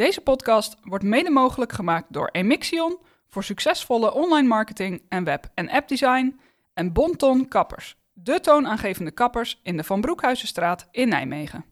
[0.00, 5.70] Deze podcast wordt mede mogelijk gemaakt door Emixion voor succesvolle online marketing en web- en
[5.70, 6.40] appdesign
[6.74, 11.64] en Bonton Kappers, de toonaangevende kappers in de Van Broekhuizenstraat in Nijmegen.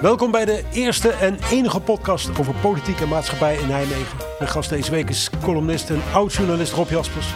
[0.00, 4.18] Welkom bij de eerste en enige podcast over politiek en maatschappij in Nijmegen.
[4.38, 7.34] Mijn gast deze week is columnist en oud-journalist Rob Jaspers.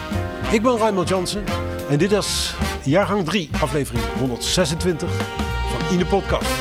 [0.51, 5.11] Ik ben Raymond Jansen en dit is jaargang 3, aflevering 126
[5.71, 6.51] van Ine Podcast.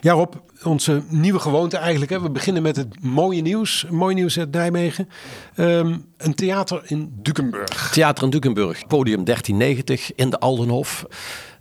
[0.00, 2.10] Ja Rob, onze nieuwe gewoonte eigenlijk.
[2.10, 2.20] Hè.
[2.20, 3.86] We beginnen met het mooie nieuws.
[3.90, 5.08] Mooi nieuws uit Nijmegen.
[5.54, 7.90] Ehm, een theater in Dukenburg.
[7.92, 11.06] Theater in Dukenburg, podium 1390 in de Aldenhof.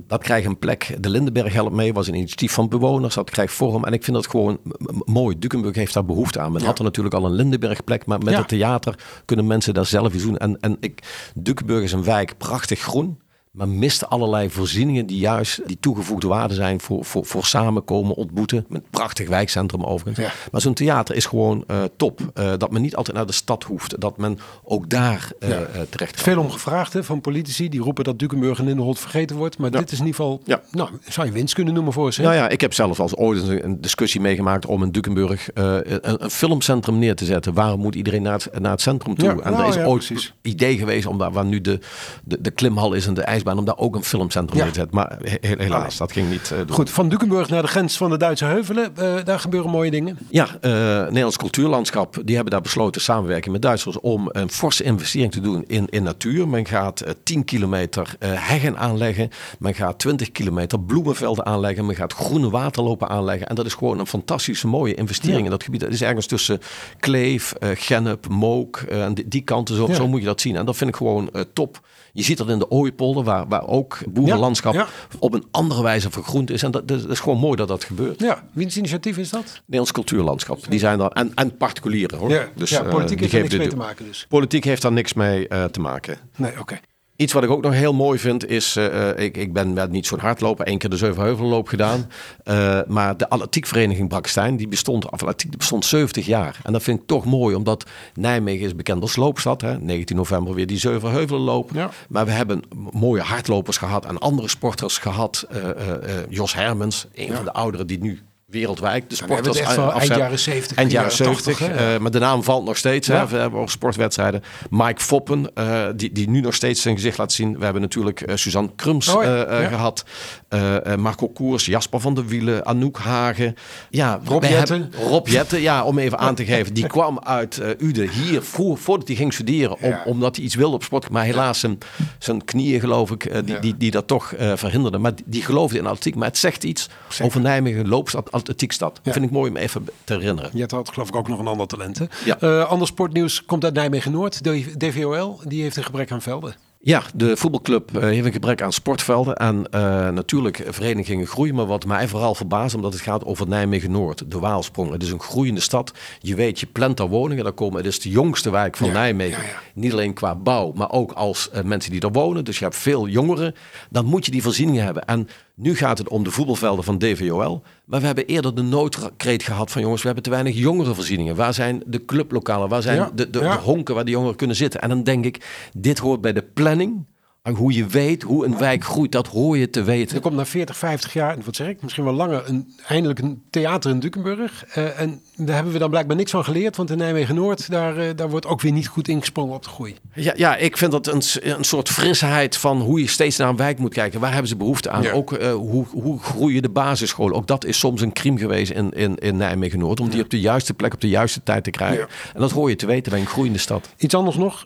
[0.07, 0.95] Dat krijgt een plek.
[0.99, 3.15] De Lindenberg helpt mee, was een initiatief van bewoners.
[3.15, 3.83] Dat krijgt vorm.
[3.83, 4.59] En ik vind dat gewoon
[5.05, 5.39] mooi.
[5.39, 6.51] Dukenburg heeft daar behoefte aan.
[6.51, 8.39] Men had er natuurlijk al een Lindenberg plek, maar met Ja.
[8.39, 10.37] het theater kunnen mensen daar zelf iets doen.
[10.37, 11.03] En, en ik,
[11.35, 13.19] Dukenburg is een wijk, prachtig groen.
[13.51, 18.65] Maar mist allerlei voorzieningen die juist die toegevoegde waarde zijn voor, voor, voor samenkomen, ontmoeten.
[18.69, 20.25] Met een prachtig wijkcentrum overigens.
[20.27, 20.33] Ja.
[20.51, 22.19] Maar zo'n theater is gewoon eh, top.
[22.33, 23.99] Eh, dat men niet altijd naar de stad hoeft.
[24.01, 25.47] Dat men ook daar Ja.
[25.47, 26.23] eh, terecht kan.
[26.23, 29.57] Veel om gevraagd hè, van politici die roepen dat Dukenburg en Lindenholt vergeten wordt.
[29.57, 30.61] Maar dit is in ieder geval, Ja.
[30.71, 32.21] nou, zou je winst kunnen noemen voor ze.
[32.21, 36.29] Nou ja, ik heb zelf als ooit een, discussie meegemaakt om in Dukenburg een, een
[36.29, 37.53] filmcentrum neer te zetten.
[37.53, 39.27] Waarom moet iedereen naar het, naar het centrum toe?
[39.29, 40.33] Ja, en nou er is ooit precies.
[40.41, 41.79] idee geweest om daar waar nu de,
[42.23, 44.63] de, de klimhal is en de ijsbaan, om daar ook een filmcentrum Ja.
[44.63, 44.97] neer te zetten.
[44.97, 46.51] Maar he- he- helaas, dat ging niet.
[46.51, 46.57] eh.
[46.75, 48.95] Goed, van Dukenburg naar de grens van de Duitse heuvelen.
[48.97, 50.17] eh, daar gebeuren mooie dingen.
[50.29, 50.71] Ja, eh
[51.03, 55.63] Nederlands cultuurlandschap, die hebben daar besloten samenwerking met Duitsers om een forse investering te doen
[55.67, 56.47] in, in natuur.
[56.47, 59.29] Men gaat eh, 10 kilometer heggen aanleggen.
[59.59, 61.85] Men gaat 20 kilometer bloemenvelden aanleggen.
[61.85, 63.47] Men gaat groene waterlopen aanleggen.
[63.47, 65.81] En dat is gewoon een fantastische mooie investering in dat gebied.
[65.81, 66.59] Het is ergens tussen
[66.99, 69.75] Kleef, Gennep, Mook en die, die kanten.
[69.75, 69.93] Zo, Ja.
[69.93, 70.55] zo moet je dat zien.
[70.55, 71.79] En dat vind ik gewoon top.
[72.13, 75.17] Je ziet dat in de Ooipolder, waar, waar ook boerenlandschap Ja, ja.
[75.19, 76.63] op een andere wijze vergroend is.
[76.63, 78.19] En dat, dat is gewoon mooi dat dat gebeurt.
[78.19, 79.43] Ja, wiens initiatief is dat?
[79.59, 80.59] Nederlands cultuurlandschap.
[80.69, 81.11] Die zijn er.
[81.11, 82.29] En, en particulieren hoor.
[82.29, 84.25] Ja, Dus, ja eh, politiek die heeft er geven niks mee te maken dus.
[84.29, 86.17] Politiek heeft daar niks mee eh, te maken.
[86.35, 86.79] Nee, oké.
[87.19, 90.05] Iets wat ik ook nog heel mooi vind is, eh, ik, ik ben wel niet
[90.05, 92.11] zo'n hardloper, één keer de Zevenheuvelloop gedaan.
[92.43, 96.59] Eh, maar de atletiekvereniging Brakstein, die bestond, atletiek, bestond 70 jaar.
[96.63, 99.61] En dat vind ik toch mooi, omdat Nijmegen is bekend als loopstad.
[99.61, 99.79] Hè?
[99.79, 101.69] 19 november weer die Zevenheuvelloop.
[101.73, 101.89] Ja.
[102.09, 105.45] Maar we hebben mooie hardlopers gehad en andere sporters gehad.
[105.49, 108.19] Eh, eh, eh, Jos Hermens, een van de ouderen die nu
[108.49, 109.15] wereldwijd de
[109.59, 111.77] echt wel afzet- eind jaren 70, Eind jaren jaren 80, 70.
[111.77, 111.93] hè?
[111.93, 113.07] eh, maar de naam valt nog steeds.
[113.07, 113.15] Ja.
[113.19, 113.27] Hè?
[113.27, 114.43] We hebben ook sportwedstrijden.
[114.69, 117.57] Mike Foppen, eh, die, die nu nog steeds zijn gezicht laat zien.
[117.57, 120.05] We hebben natuurlijk eh, Suzanne Krums Oh ja, eh, eh, gehad.
[120.47, 123.55] Eh, eh, Marco Koers, Jasper van der Wielen, Anouk Hagen.
[123.89, 124.91] Ja, Rob Jetten.
[125.07, 126.73] Rob Jetten, ja, om even aan te geven.
[126.73, 129.79] Die kwam uit Uden hier voor, voordat hij ging studeren.
[129.81, 130.01] Om, Ja.
[130.05, 131.09] Omdat hij iets wilde op sport.
[131.09, 131.77] Maar helaas zijn,
[132.19, 135.01] zijn knieën, geloof ik, die, die, die dat toch verhinderden.
[135.01, 136.15] Maar die, die geloofde in atletiek.
[136.15, 137.25] Maar het zegt iets Zeker.
[137.25, 138.99] over Nijmegen, loopstad, atletiekstad.
[139.03, 139.11] Ja.
[139.11, 140.51] Vind ik mooi om even te herinneren.
[140.53, 141.97] Je had geloof ik ook nog een ander talent.
[141.97, 142.05] Hè?
[142.25, 142.39] Ja.
[142.39, 144.43] Eh, ander sportnieuws komt uit Nijmegen-Noord.
[144.43, 146.55] De DVOL, die heeft een gebrek aan velden.
[146.81, 149.35] Ja, de voetbalclub eh, heeft een gebrek aan sportvelden.
[149.35, 151.55] En eh, natuurlijk, verenigingen groeien.
[151.55, 154.91] Maar wat mij vooral verbaast, omdat het gaat over Nijmegen-Noord, de Waalsprong.
[154.91, 155.93] Het is een groeiende stad.
[156.19, 157.43] Je weet, je plant daar woningen.
[157.43, 159.43] Daar komen, het is de jongste wijk van Ja, Nijmegen.
[159.43, 159.61] ja, ja.
[159.73, 162.45] Niet alleen qua bouw, maar ook als mensen die er wonen.
[162.45, 163.55] Dus je hebt veel jongeren.
[163.89, 165.05] Dan moet je die voorzieningen hebben.
[165.05, 165.27] En
[165.59, 167.63] nu gaat het om de voetbalvelden van DVOL.
[167.85, 171.35] Maar we hebben eerder de noodkreet gehad van jongens, we hebben te weinig jongerenvoorzieningen.
[171.35, 172.69] Waar zijn de clublokalen?
[172.69, 173.55] Waar zijn Ja, de, de, ja.
[173.55, 174.81] de honken waar die jongeren kunnen zitten?
[174.81, 177.05] En dan denk ik, dit hoort bij de planning.
[177.41, 180.21] En hoe je weet hoe een wijk groeit, dat hoor je te Er weten.
[180.21, 183.41] komt na 40, 50 jaar, en wat zeg ik, misschien wel langer, een, eindelijk een
[183.49, 184.65] theater in Dukenburg.
[184.65, 186.75] Eh, en daar hebben we dan blijkbaar niks van geleerd.
[186.75, 189.95] Want in Nijmegen-Noord, daar, eh, daar wordt ook weer niet goed ingesprongen op de groei.
[190.13, 191.21] Ja, ja, ik vind dat een,
[191.57, 194.19] een soort frisheid van hoe je steeds naar een wijk moet kijken.
[194.19, 195.01] Waar hebben ze behoefte aan?
[195.01, 195.11] Ja.
[195.11, 197.35] Ook eh, hoe, hoe groeien de basisscholen?
[197.35, 199.99] Ook dat is soms een crime geweest in, in, in Nijmegen-Noord.
[199.99, 201.99] Om die op de juiste plek op de juiste tijd te krijgen.
[201.99, 202.07] Ja.
[202.33, 203.89] En dat hoor je te weten bij een groeiende stad.
[203.97, 204.65] Iets anders nog.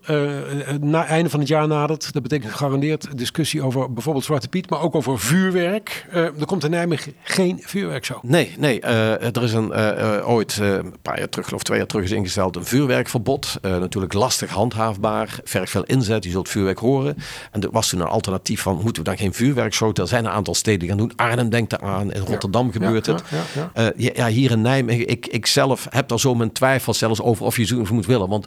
[0.79, 2.13] na einde van het jaar nadert.
[2.13, 4.69] Dat betekent gegarandeerd discussie over bijvoorbeeld Zwarte Piet.
[4.69, 6.05] Maar ook over vuurwerk.
[6.11, 8.23] Eh, er komt in Nijmegen geen vuurwerkshow.
[8.23, 8.79] Nee, nee.
[8.79, 12.11] eh, er is een, eh, ooit een paar jaar terug, of twee jaar terug, is
[12.11, 13.57] ingesteld een vuurwerkverbod.
[13.61, 16.23] Natuurlijk lastig handhaafbaar, vergt veel inzet.
[16.23, 17.15] Je zult vuurwerk horen.
[17.51, 19.99] En er was toen een alternatief van, moeten we dan geen vuurwerkshow?
[19.99, 21.11] Er zijn een aantal steden die gaan doen.
[21.15, 22.11] Arnhem denkt eraan.
[22.11, 23.23] In Rotterdam gebeurt ja, het.
[23.29, 23.91] ja, ja.
[23.97, 27.45] Ja, ja, hier in Nijmegen, ik, ik zelf heb daar zo mijn twijfels zelfs over
[27.45, 28.29] of je zoiets moet willen.
[28.29, 28.45] Want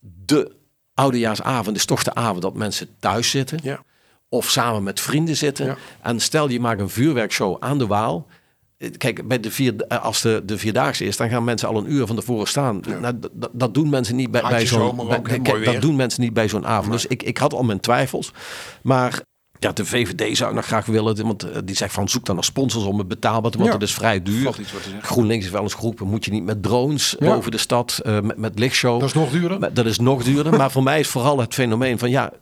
[0.00, 0.57] de
[0.98, 3.58] oudejaarsavond is toch de avond dat mensen thuis zitten.
[3.62, 3.82] Ja.
[4.28, 5.66] Of samen met vrienden zitten.
[5.66, 5.76] Ja.
[6.02, 8.26] En stel je maakt een vuurwerkshow aan de Waal.
[8.96, 11.92] Kijk, bij de vier, eh, als de, de vierdaagse is, dan gaan mensen al een
[11.92, 12.80] uur van tevoren staan.
[13.00, 14.96] Nou, dat, dat doen mensen niet bij, bij zo'n.
[15.08, 16.92] bij- kijk, Dat doen mensen niet bij zo'n avond.
[16.92, 18.32] Dus ik, ik had al mijn twijfels.
[18.82, 19.22] Maar
[19.58, 21.22] ja, de VVD zou ik nog graag willen.
[21.26, 23.78] Want eh, die zegt van zoek dan naar sponsors om het betaalbaar te Want Ja.
[23.78, 24.54] dat is vrij duur.
[25.02, 26.06] GroenLinks is wel eens geroepen.
[26.06, 27.34] Moet je niet met drones Ja.
[27.34, 29.00] boven de stad eh, met, met lichtshow.
[29.00, 29.58] Dat is nog duurder.
[29.58, 30.56] Maar Dat is nog duurder.
[30.56, 32.32] maar voor mij is vooral het fenomeen van ja,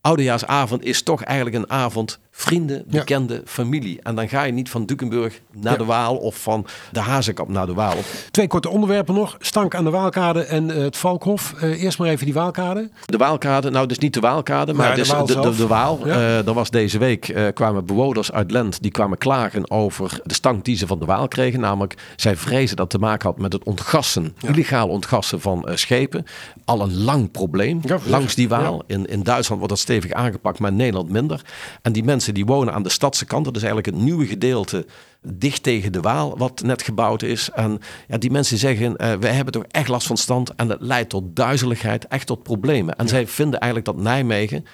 [0.00, 2.98] oudejaarsavond is toch eigenlijk een avond vrienden, Ja.
[2.98, 3.98] bekende, familie.
[4.02, 5.78] En dan ga je niet van Dukenburg naar Ja.
[5.78, 7.94] de Waal of van de Hazekamp naar de Waal.
[8.30, 9.36] Twee korte onderwerpen nog.
[9.40, 11.54] Stank aan de Waalkade en eh, het Valkhof.
[11.60, 12.90] Eh, eerst maar even die Waalkade.
[13.04, 15.98] De Waalkade, nou dus niet de Waalkade, maar het de Waal de, de, Waal.
[16.06, 16.12] Ja.
[16.14, 20.64] Eh, er was deze week kwamen bewoners uit Lent die kwamen klagen over de stank
[20.64, 21.60] die ze van de Waal kregen.
[21.60, 26.24] Namelijk, zij vrezen dat te maken had met het ontgassen, illegaal ontgassen van schepen.
[26.64, 28.82] Al een lang probleem langs die Waal.
[28.86, 31.42] In, in Duitsland wordt dat stevig aangepakt, maar in Nederland minder.
[31.82, 34.86] En die mensen die wonen aan de stadse kant, dat is eigenlijk het nieuwe gedeelte
[35.22, 37.50] dicht tegen de Waal, wat net gebouwd is.
[37.50, 37.78] En
[38.08, 41.10] ja, die mensen zeggen, eh wij hebben toch echt last van stand en dat leidt
[41.10, 42.96] tot duizeligheid, echt tot problemen.
[42.96, 44.64] En zij vinden eigenlijk dat Nijmegen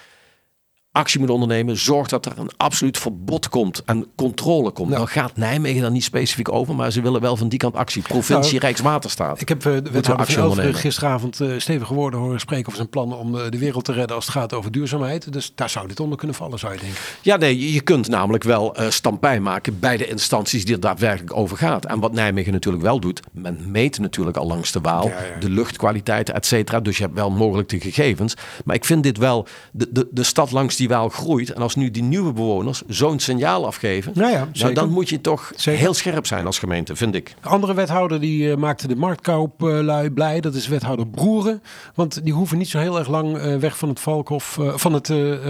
[0.95, 4.89] actie moet ondernemen, zorgt dat er een absoluut verbod komt en controle komt.
[4.89, 5.01] Nou.
[5.01, 8.03] Nou gaat Nijmegen daar niet specifiek over, maar ze willen wel van die kant actie.
[8.03, 9.41] Provincie Nou, Rijkswaterstaat.
[9.41, 13.39] Ik heb eh, de wethouder gisteravond eh, stevige woorden horen spreken over zijn plannen om
[13.39, 15.33] eh, de wereld te redden als het gaat over duurzaamheid.
[15.33, 16.99] Dus daar zou dit onder kunnen vallen, zou je denken.
[17.23, 21.37] Ja, nee, je- kunt namelijk wel eh stampij maken bij de instanties die er daadwerkelijk
[21.37, 21.85] over gaat.
[21.85, 25.41] En wat Nijmegen natuurlijk wel doet, men meet natuurlijk al langs de Waal Ja, ja.
[25.41, 26.81] de luchtkwaliteit, et cetera.
[26.81, 28.35] Dus je hebt wel mogelijk de gegevens.
[28.65, 31.53] Maar ik vind dit wel, de, de, de stad langs die Waal groeit.
[31.53, 35.21] En als nu die nieuwe bewoners zo'n signaal afgeven, Nou ja, nou, dan moet je
[35.21, 35.81] toch Zeker.
[35.81, 37.35] heel scherp zijn als gemeente, vind ik.
[37.43, 40.41] De andere wethouder die eh, maakte de marktkooplui blij.
[40.41, 41.63] Dat is wethouder Broeren.
[41.95, 44.93] Want die hoeven niet zo heel erg lang eh, weg van het Valkhof, eh, van
[44.93, 45.07] het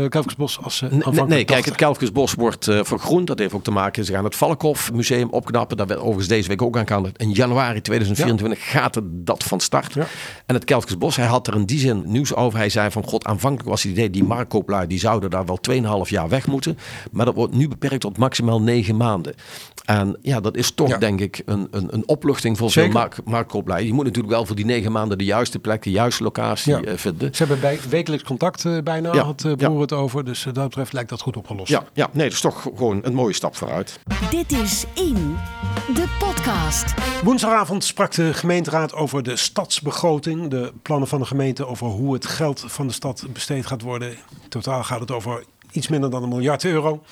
[0.08, 3.26] Kelkersbos als ze Nee, nee, nee, kijk, het Kelfkesbos wordt vergroend.
[3.26, 5.76] Dat heeft ook te maken, ze gaan het Valkhof Museum opknappen.
[5.76, 7.12] Daar werd overigens deze week ook aan gaan.
[7.16, 9.94] In januari 2024 gaat het dat van start.
[9.94, 10.06] Ja.
[10.46, 12.58] En het Kelfkesbos, hij had er in die zin nieuws over.
[12.58, 15.58] Hij zei van, god, aanvankelijk was het idee, die marktkooplui, die zouden daar wel
[16.04, 16.78] 2,5 jaar weg moeten.
[17.12, 19.34] Maar dat wordt nu beperkt tot maximaal 9 maanden.
[19.84, 20.98] En ja, dat is toch, Ja.
[20.98, 22.90] denk ik, een, een, een opluchting voor Zeker.
[22.90, 23.86] veel mark, marktkooplui.
[23.86, 26.82] Je moet natuurlijk wel voor die 9 maanden de juiste plek, de juiste locatie Ja.
[26.82, 27.34] eh, vinden.
[27.34, 29.68] Ze hebben bij, wekelijks contact eh, bijna, Ja, had eh, ja.
[29.68, 30.24] Broer het over.
[30.24, 31.68] Dus dat betreft lijkt dat goed opgelost.
[31.70, 33.98] Ja, ja, nee, dat is toch gewoon een mooie stap vooruit.
[34.30, 35.36] Dit is In,
[35.94, 36.94] de podcast.
[37.24, 40.48] Woensdagavond sprak de gemeenteraad over de stadsbegroting.
[40.50, 44.10] De plannen van de gemeente over hoe het geld van de stad besteed gaat worden.
[44.10, 45.13] In totaal gaat het over
[45.72, 47.02] iets minder dan een miljard euro.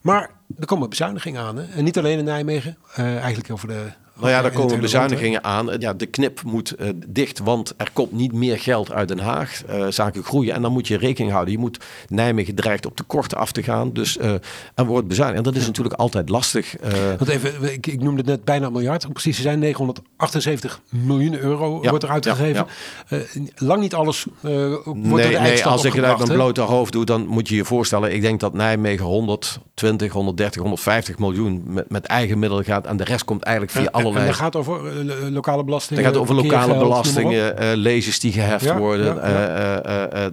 [0.00, 1.56] Maar er komen bezuinigingen aan.
[1.56, 1.64] Hè?
[1.64, 2.76] En niet alleen in Nijmegen.
[2.94, 3.86] eh, eigenlijk over de...
[4.20, 5.70] Nou ja, daar komen bezuinigingen aan.
[5.78, 9.62] Ja, de knip moet eh, dicht, want er komt niet meer geld uit Den Haag.
[9.64, 10.54] eh, zaken groeien.
[10.54, 11.52] En dan moet je rekening houden.
[11.52, 13.92] Je moet Nijmegen dreigt op tekorten af te gaan.
[13.92, 14.32] Dus eh,
[14.74, 15.38] er wordt bezuinigd.
[15.38, 16.76] En dat is natuurlijk altijd lastig.
[16.76, 19.06] eh, Want even, ik, ik noemde het net bijna een miljard.
[19.06, 22.66] Om precies te zijn, 978 miljoen euro Ja, wordt er uitgegeven.
[23.08, 23.18] ja, Eh,
[23.56, 26.92] lang niet alles eh, wordt de nee, nee, als ik het uit mijn blote hoofd
[26.92, 28.14] doe, dan moet je je voorstellen.
[28.14, 32.86] Ik denk dat Nijmegen 120, 130, 150 miljoen met, met eigen middelen gaat.
[32.86, 36.04] En de rest komt eigenlijk via allerlei En dat gaat over eh, lo- lokale belastingen.
[36.04, 40.30] Het gaat over lokale belastingen, eh lezers die geheft Ja, worden, ja,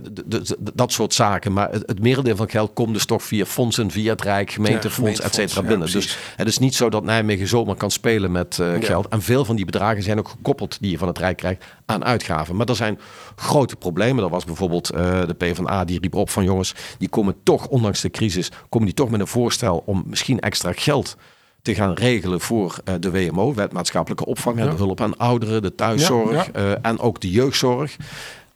[0.74, 1.54] dat soort zaken.
[1.54, 5.20] Maar het, het merendeel van geld komt dus toch via fondsen, via het Rijk, gemeentefonds,
[5.20, 5.92] et cetera binnen.
[5.92, 9.08] dus het is niet zo dat Nijmegen zomaar kan spelen met eh, geld.
[9.08, 12.06] En veel van die bedragen zijn ook gekoppeld die je van het Rijk krijgt aan
[12.06, 12.56] uitgaven.
[12.56, 13.00] Maar er zijn
[13.36, 14.24] grote problemen.
[14.24, 18.10] Er was bijvoorbeeld de PvdA die riep op van jongens, die komen toch, ondanks de
[18.10, 21.16] crisis, komen die toch met een voorstel om misschien extra geld
[21.64, 24.66] te gaan regelen voor eh, de WMO, wet maatschappelijke opvang, Ja.
[24.70, 26.76] de hulp aan ouderen, de thuiszorg Ja, ja.
[26.76, 27.96] eh, en ook de jeugdzorg.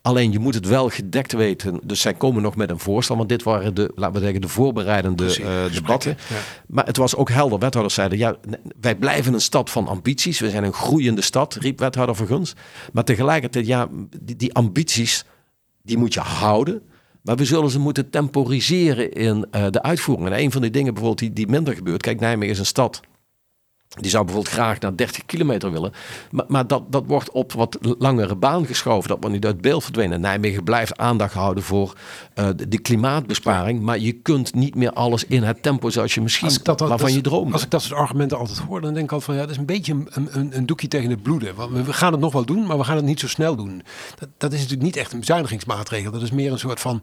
[0.02, 1.80] Alleen je moet het wel gedekt weten.
[1.84, 3.18] Dus zij komen nog met een voorstel.
[3.18, 6.18] Want dit waren de, laten we zeggen, de voorbereidende Precies, eh, debatten.
[6.30, 6.36] ja.
[6.68, 7.60] Maar het was ook helder.
[7.60, 8.36] Wethouders zeiden, ja,
[8.82, 10.40] wij blijven een stad van ambities.
[10.40, 12.54] We zijn een groeiende stad, riep wethouder Verguns.
[12.94, 13.88] Maar tegelijkertijd, ja,
[14.22, 15.26] die, die ambities,
[15.84, 16.82] die moet je houden.
[17.28, 20.30] Maar we zullen ze moeten temporiseren in eh, de uitvoering.
[20.30, 22.02] En een van die dingen bijvoorbeeld die, die minder gebeurt.
[22.02, 23.02] Kijk, Nijmegen is een stad.
[23.88, 25.92] Die zou bijvoorbeeld graag naar 30 kilometer willen.
[26.32, 29.10] Maar, maar dat, dat wordt op wat langere baan geschoven.
[29.10, 30.22] Dat wordt niet uit beeld verdwenen.
[30.22, 31.94] Nijmegen blijft aandacht houden voor
[32.34, 33.82] eh, de, klimaatbesparing.
[33.82, 37.14] Maar je kunt niet meer alles in het tempo zoals je misschien dat, waarvan dat-
[37.14, 37.54] je droomt.
[37.54, 39.58] Als ik dat soort argumenten altijd hoor, dan denk ik altijd van ja, dat is
[39.58, 41.56] een beetje een, een, een doekje tegen het bloeden.
[41.56, 43.82] Want we gaan het nog wel doen, maar we gaan het niet zo snel doen.
[44.20, 46.12] Dat, dat is natuurlijk niet echt een bezuinigingsmaatregel.
[46.12, 47.02] Dat is meer een soort van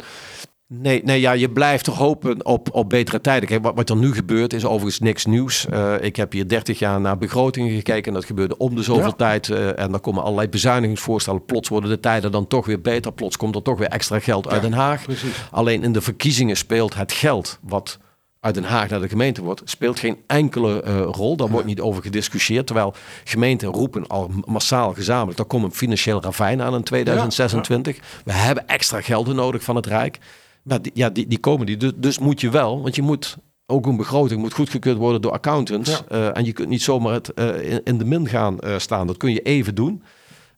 [0.69, 3.49] Nee, nee ja, je blijft toch hopen op, op betere tijden.
[3.49, 5.67] Kijk, wat, wat er nu gebeurt is overigens niks nieuws.
[5.67, 9.05] Eh, ik heb hier 30 jaar naar begrotingen gekeken en dat gebeurde om de zoveel
[9.05, 9.13] Ja.
[9.13, 9.49] tijd.
[9.49, 11.45] eh, en dan komen allerlei bezuinigingsvoorstellen.
[11.45, 13.13] Plots worden de tijden dan toch weer beter.
[13.13, 15.03] Plots komt er toch weer extra geld uit Ja, Den Haag.
[15.03, 15.45] precies.
[15.51, 17.99] Alleen in de verkiezingen speelt het geld wat
[18.41, 21.37] uit Den Haag naar de gemeente wordt, speelt geen enkele eh, rol.
[21.37, 22.67] Daar wordt niet over gediscussieerd.
[22.67, 22.95] Terwijl
[23.25, 27.99] gemeenten roepen al massaal gezamenlijk, daar komt een financieel ravijn aan in 2026.
[28.25, 30.19] We hebben extra gelden nodig van het Rijk.
[30.65, 31.77] Maar die, ja, die, die komen die.
[31.77, 35.33] Dus, dus moet je wel, want je moet ook een begroting moet goedgekeurd worden door
[35.33, 36.03] accountants.
[36.09, 39.07] Eh, en je kunt niet zomaar het eh, in, in de min gaan eh, staan.
[39.07, 40.03] Dat kun je even doen,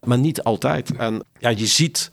[0.05, 0.97] maar niet altijd.
[0.97, 2.11] En ja, je ziet,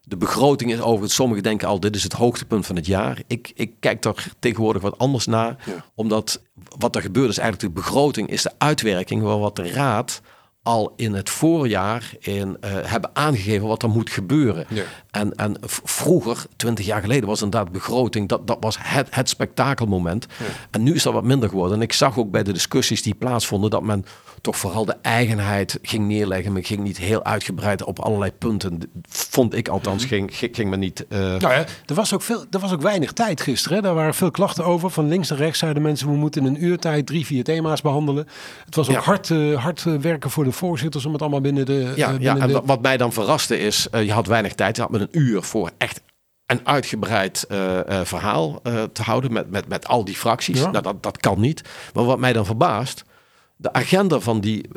[0.00, 3.22] de begroting is overigens, sommigen denken al, dit is het hoogtepunt van het jaar.
[3.26, 5.56] Ik, ik kijk daar tegenwoordig wat anders naar.
[5.94, 6.42] Omdat
[6.78, 10.20] wat er gebeurt is eigenlijk de begroting, is de uitwerking van wat de raad
[10.62, 14.66] al in het voorjaar in, hebben aangegeven wat er moet gebeuren.
[14.68, 14.84] Ja.
[15.14, 20.26] En, en vroeger, twintig jaar geleden, was inderdaad begroting, dat, dat was het, het spektakelmoment.
[20.70, 21.76] En nu is dat wat minder geworden.
[21.76, 24.04] En ik zag ook bij de discussies die plaatsvonden dat men
[24.40, 26.52] toch vooral de eigenheid ging neerleggen.
[26.52, 28.80] Men ging niet heel uitgebreid op allerlei punten.
[29.08, 31.06] Vond ik althans, ging, ging, ging men niet...
[31.08, 33.76] eh, Nou ja, er was ook, veel, er was ook weinig tijd gisteren.
[33.76, 33.82] Hè?
[33.82, 34.90] Daar waren veel klachten over.
[34.90, 36.08] Van links naar rechts zeiden mensen...
[36.10, 38.26] we moeten in een uur tijd drie, vier thema's behandelen.
[38.64, 39.00] Het was ook Ja.
[39.00, 41.06] hard, eh, hard eh, werken voor de voorzitters...
[41.06, 41.92] om het allemaal binnen de...
[41.96, 44.76] Ja, binnen ja en de- wat- mij dan verraste is, je had weinig tijd.
[44.76, 46.00] Je had met een uur voor echt
[46.46, 50.58] een uitgebreid eh, eh, verhaal eh, te houden met, met, met al die fracties.
[50.58, 50.70] Ja.
[50.70, 51.62] Nou, dat, dat kan niet.
[51.94, 53.04] Maar wat mij dan verbaast,
[53.56, 54.68] de agenda van die,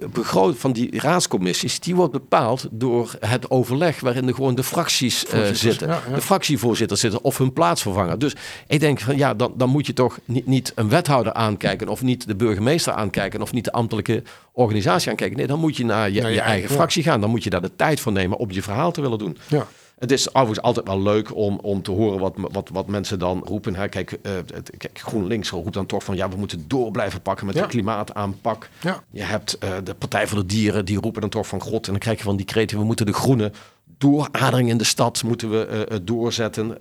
[0.55, 5.88] van die raadscommissies, die wordt bepaald door het overleg waarin de, gewoon de fracties zitten.
[5.88, 6.15] ja, ja.
[6.15, 8.19] De fractievoorzitters zitten of hun plaatsvervanger.
[8.19, 8.36] Dus
[8.67, 12.01] ik denk van ja, dan, dan moet je toch niet, niet een wethouder aankijken of
[12.01, 15.38] niet de burgemeester aankijken of niet de ambtelijke organisatie aankijken.
[15.38, 17.22] Nee, dan moet je naar je, Naar je je eigen, eigen fractie gaan.
[17.22, 19.38] Dan moet je daar de tijd voor nemen om je verhaal te willen doen.
[19.48, 19.67] Ja.
[20.00, 23.42] Het is overigens altijd wel leuk om, om te horen wat, wat, wat mensen dan
[23.46, 23.75] roepen.
[23.75, 27.46] Hè, Kijk, het- kijk, GroenLinks roept dan toch van ja, we moeten door blijven pakken
[27.46, 27.62] met Ja.
[27.62, 28.70] de klimaataanpak.
[28.82, 29.04] Ja.
[29.12, 31.86] Je hebt eh, de Partij voor de Dieren, die roepen dan toch van god.
[31.86, 33.51] En dan krijg je van die kreten, we moeten de groene
[33.98, 36.77] dooradering in de stad moeten we eh, doorzetten.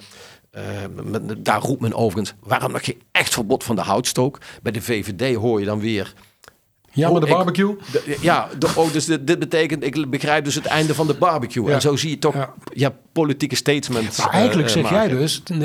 [1.04, 4.38] Met- daar roept men overigens, waarom nog geen echt verbod van de houtstook?
[4.62, 6.14] Bij de VVD hoor je dan weer,
[6.96, 7.76] Ja, maar de Oh, ik- barbecue.
[7.92, 11.14] de- ja, de, oh, dus dit, dit betekent, ik begrijp dus het einde van de
[11.14, 11.66] barbecue.
[11.66, 11.72] Ja.
[11.74, 12.52] En zo zie je toch Ja.
[12.72, 12.92] ja.
[13.12, 14.18] politieke statements.
[14.18, 15.64] Maar eigenlijk eh, zeg jij dus eh,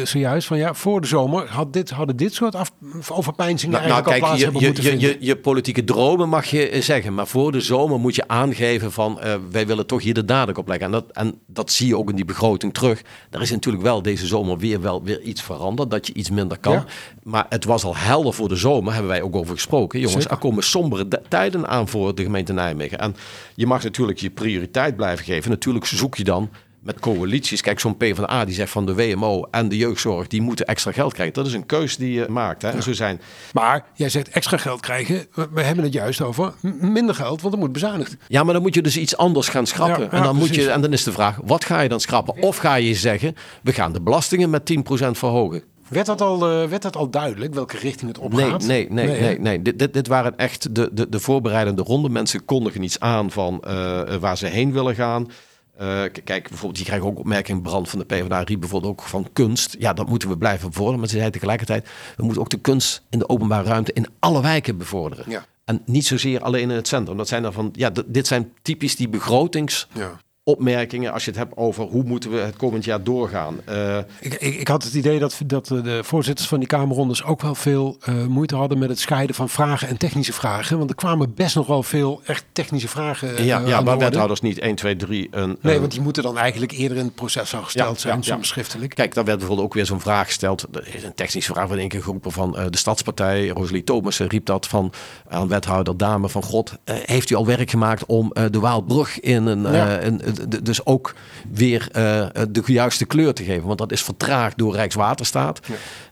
[0.00, 2.70] eh, zojuist van ja, voor de zomer had dit, hadden dit soort af,
[3.10, 5.84] overpeinzingen Nou, nou, eigenlijk al kijk, plaats je, hebben je, moeten je, je, je politieke
[5.84, 9.18] dromen mag je zeggen, maar voor de zomer moet je aangeven van
[9.50, 10.86] wij willen toch hier de nadruk op leggen.
[10.86, 13.02] En dat, en dat zie je ook in die begroting terug.
[13.30, 16.58] Er is natuurlijk wel deze zomer weer wel weer iets veranderd, dat je iets minder
[16.58, 16.72] kan.
[16.72, 16.84] Ja.
[17.22, 19.98] Maar het was al helder voor de zomer, hebben wij ook over gesproken.
[19.98, 20.30] Jongens, Zeker.
[20.36, 22.98] er komen sombere de- tijden aan voor de gemeente Nijmegen.
[22.98, 23.16] En
[23.54, 25.50] je mag natuurlijk je prioriteit blijven geven.
[25.50, 26.50] Natuurlijk zoek je dan
[26.88, 27.60] met coalities.
[27.60, 31.12] Kijk, zo'n PvdA die zegt van de WMO en de jeugdzorg, die moeten extra geld
[31.12, 31.34] krijgen.
[31.34, 32.62] Dat is een keus die je maakt.
[32.62, 32.68] Hè?
[32.70, 33.20] En zo zijn
[33.52, 35.26] Maar jij zegt extra geld krijgen.
[35.52, 38.16] We, hebben het juist over minder geld, want er moet bezuinigd.
[38.28, 40.00] Ja, maar dan moet je dus iets anders gaan schrappen.
[40.02, 42.00] Ja, ja, en, dan moet je, en dan is de vraag, wat ga je dan
[42.00, 42.42] schrappen?
[42.42, 44.74] Of ga je zeggen, we gaan de belastingen met 10%
[45.10, 45.62] verhogen?
[45.88, 48.66] Werd dat al, eh, werd dat al duidelijk welke richting het Nee, opgaat?
[48.66, 49.16] nee, nee, nee.
[49.20, 49.32] hè?
[49.34, 52.08] nee, Dit, dit, dit waren echt de, de, de voorbereidende ronde.
[52.08, 55.30] Mensen kondigen iets aan van eh, waar ze heen willen gaan.
[55.76, 59.28] Eh, kijk, bijvoorbeeld, je krijgt ook opmerking, Brand van de PvdA riep bijvoorbeeld ook van
[59.32, 59.76] kunst.
[59.78, 61.00] Ja, dat moeten we blijven bevorderen.
[61.00, 64.42] Maar ze zei tegelijkertijd, we moeten ook de kunst in de openbare ruimte in alle
[64.42, 65.24] wijken bevorderen.
[65.28, 65.44] Ja.
[65.64, 67.16] En niet zozeer alleen in het centrum.
[67.16, 70.20] Dat zijn dan van, ja, dit zijn typisch die begrotings Ja.
[70.52, 73.56] Opmerkingen als je het hebt over hoe moeten we het komend jaar doorgaan.
[73.64, 77.24] Eh, Ik, ik, ik had het idee dat, dat eh, de voorzitters van die Kamerrondes
[77.24, 80.78] ook wel veel eh, moeite hadden met het scheiden van vragen en technische vragen.
[80.78, 83.36] Want er kwamen best nog wel veel echt technische vragen.
[83.36, 85.28] eh, ja, aan ja, maar wethouders niet 1, 2, 3.
[85.30, 88.00] Een, Nee, een- want die moeten dan eigenlijk eerder in het proces al gesteld Ja,
[88.00, 88.32] zijn, ja, ja.
[88.34, 88.94] soms schriftelijk.
[88.94, 90.64] Kijk, daar werd bijvoorbeeld ook weer zo'n vraag gesteld.
[90.94, 93.48] Is een technische vraag van één keer geroepen van eh, de Stadspartij.
[93.48, 94.92] Rosalie Thomas riep dat van
[95.28, 96.72] aan wethouder Dame van God.
[96.84, 100.32] eh, heeft u al werk gemaakt om eh, de Waalbrug in een, eh, een- eh,
[100.62, 101.14] dus ook
[101.50, 103.66] weer eh, de juiste kleur te geven?
[103.66, 105.60] Want dat is vertraagd door Rijkswaterstaat.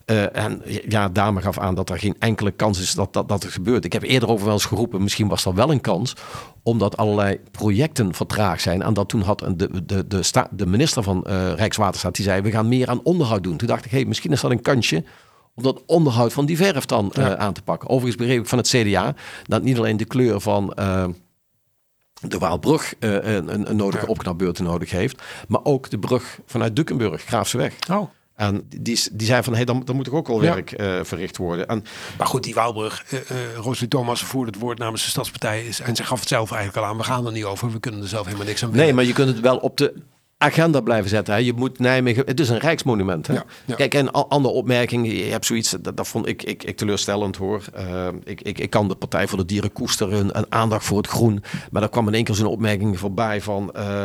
[0.05, 3.45] Eh, en ja, Dame gaf aan dat er geen enkele kans is dat, dat dat
[3.45, 3.85] er gebeurt.
[3.85, 6.15] Ik heb eerder over wel eens geroepen, misschien was dat wel een kans,
[6.63, 8.83] omdat allerlei projecten vertraagd zijn.
[8.83, 12.41] En dat toen had de, de, de, sta, de minister van eh, Rijkswaterstaat, die zei,
[12.41, 13.57] we gaan meer aan onderhoud doen.
[13.57, 15.05] Toen dacht ik, hey, misschien is dat een kansje
[15.55, 17.89] om dat onderhoud van die verf dan aan te pakken.
[17.89, 19.15] Overigens begreep ik van het CDA
[19.45, 20.75] dat niet alleen de kleur van...
[22.21, 25.23] de Waalbrug eh, een, een, een nodige opknapbeurt nodig heeft.
[25.49, 27.75] Maar ook de brug vanuit Dukenburg, Graafseweg.
[27.91, 28.11] Oh.
[28.35, 30.55] En die, die zei van, hé, dan, dan moet er ook al Ja.
[30.55, 31.69] werk eh, verricht worden.
[31.69, 31.85] En
[32.19, 33.05] Maar goed, die Waalbrug,
[33.57, 35.65] Rosalie Thomas voerde het woord namens de Stadspartij.
[35.67, 36.97] Is, en ze gaf het zelf eigenlijk al aan.
[36.97, 37.73] We gaan er niet over.
[37.73, 39.95] We kunnen er zelf helemaal niks aan Nee, maar je kunt het wel op de
[40.39, 41.35] agenda blijven zetten.
[41.35, 41.41] Hè.
[41.41, 43.27] Je moet Nijmegen, het is een rijksmonument.
[43.27, 43.35] Hè.
[43.35, 43.75] Ja, ja.
[43.75, 45.17] Kijk, en andere opmerkingen.
[45.17, 47.65] Je hebt zoiets, dat, dat vond ik, ik, ik teleurstellend hoor.
[47.75, 51.07] Eh, ik, ik, ik kan de Partij voor de Dieren koesteren, een aandacht voor het
[51.07, 51.43] groen.
[51.71, 53.73] Maar daar kwam in één keer zo'n opmerking voorbij van...
[53.73, 54.05] eh,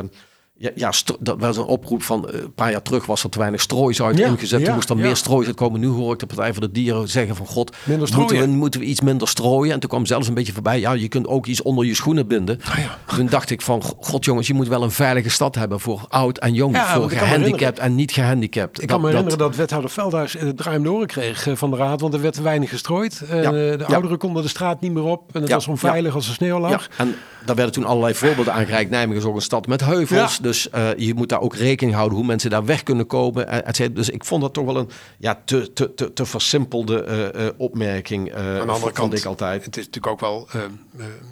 [0.62, 3.40] Ja, ja dat was een oproep van eh, een paar jaar terug was er te
[3.40, 4.60] weinig strooizout Ja, ingezet.
[4.60, 5.80] ja, Toen moest er meer strooizout komen.
[5.80, 8.80] Nu hoor ik de Partij voor de Dieren zeggen van god, Minder moeten we, moeten
[8.80, 9.74] we iets minder strooien.
[9.74, 12.28] En toen kwam zelfs een beetje voorbij, ja je kunt ook iets onder je schoenen
[12.28, 12.60] binden.
[12.70, 12.98] Ah, ja.
[13.16, 16.38] Toen dacht ik van god jongens, je moet wel een veilige stad hebben voor oud
[16.38, 16.78] en jong.
[16.78, 18.82] Voor gehandicapt en niet gehandicapt.
[18.82, 21.78] Ik kan me herinneren dat, wethouder Veldhuis het draai de oren kreeg eh, van de
[21.78, 23.22] raad, want er werd te weinig gestrooid.
[23.22, 26.34] Eh, de ouderen konden de straat niet meer op en het was onveilig als er
[26.34, 26.72] sneeuw lag.
[26.72, 27.16] Ja, en
[27.46, 28.90] daar werden toen allerlei voorbeelden aangereikt.
[28.90, 30.40] Nijmegen is ook een stad met heuvels.
[30.52, 33.48] Dus eh, je moet daar ook rekening houden hoe mensen daar weg kunnen komen.
[33.48, 33.96] eh, et.
[33.96, 38.34] Dus ik vond dat toch wel een ja, te, te, te, te versimpelde eh, opmerking.
[38.34, 39.66] Aan de andere vond kant, ik altijd.
[39.66, 40.48] het is natuurlijk ook wel,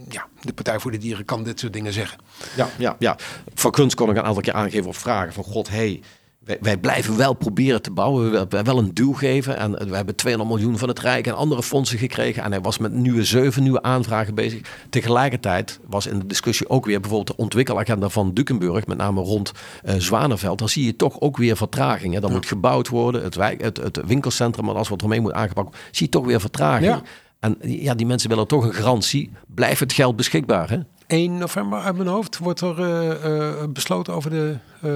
[0.09, 2.19] ja, de Partij voor de Dieren kan dit soort dingen zeggen.
[2.55, 3.15] Ja, ja, ja.
[3.53, 6.01] Van kunst kon ik een aantal keer aangeven op vragen van god, hey,
[6.49, 8.31] wij, wij blijven wel proberen te bouwen.
[8.31, 9.57] We willen wel een duw geven.
[9.57, 12.43] En we hebben 200 miljoen van het Rijk en andere fondsen gekregen.
[12.43, 14.61] En hij was met nieuwe zeven nieuwe aanvragen bezig.
[14.89, 19.51] Tegelijkertijd was in de discussie ook weer bijvoorbeeld de ontwikkelagenda van Dukenburg, met name rond
[19.83, 20.59] eh Zwanenveld.
[20.59, 22.13] Dan zie je toch ook weer vertraging.
[22.13, 22.19] Hè.
[22.19, 25.67] Dan moet gebouwd worden, het, wijk, het, het winkelcentrum en alles wat ermee moet aangepakt
[25.67, 26.85] worden, zie je toch weer vertraging.
[26.85, 27.01] Ja.
[27.39, 29.31] En ja, die mensen willen toch een garantie.
[29.47, 30.69] Blijft het geld beschikbaar?
[30.69, 30.77] Hè?
[31.09, 34.55] 1 november uit mijn hoofd wordt er eh, eh, besloten over de...
[34.81, 34.91] eh,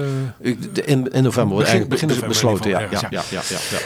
[0.84, 2.70] In, in november Begin- eigenlijk begin november besloten.
[2.70, 3.40] Ja, ja, ja, ja.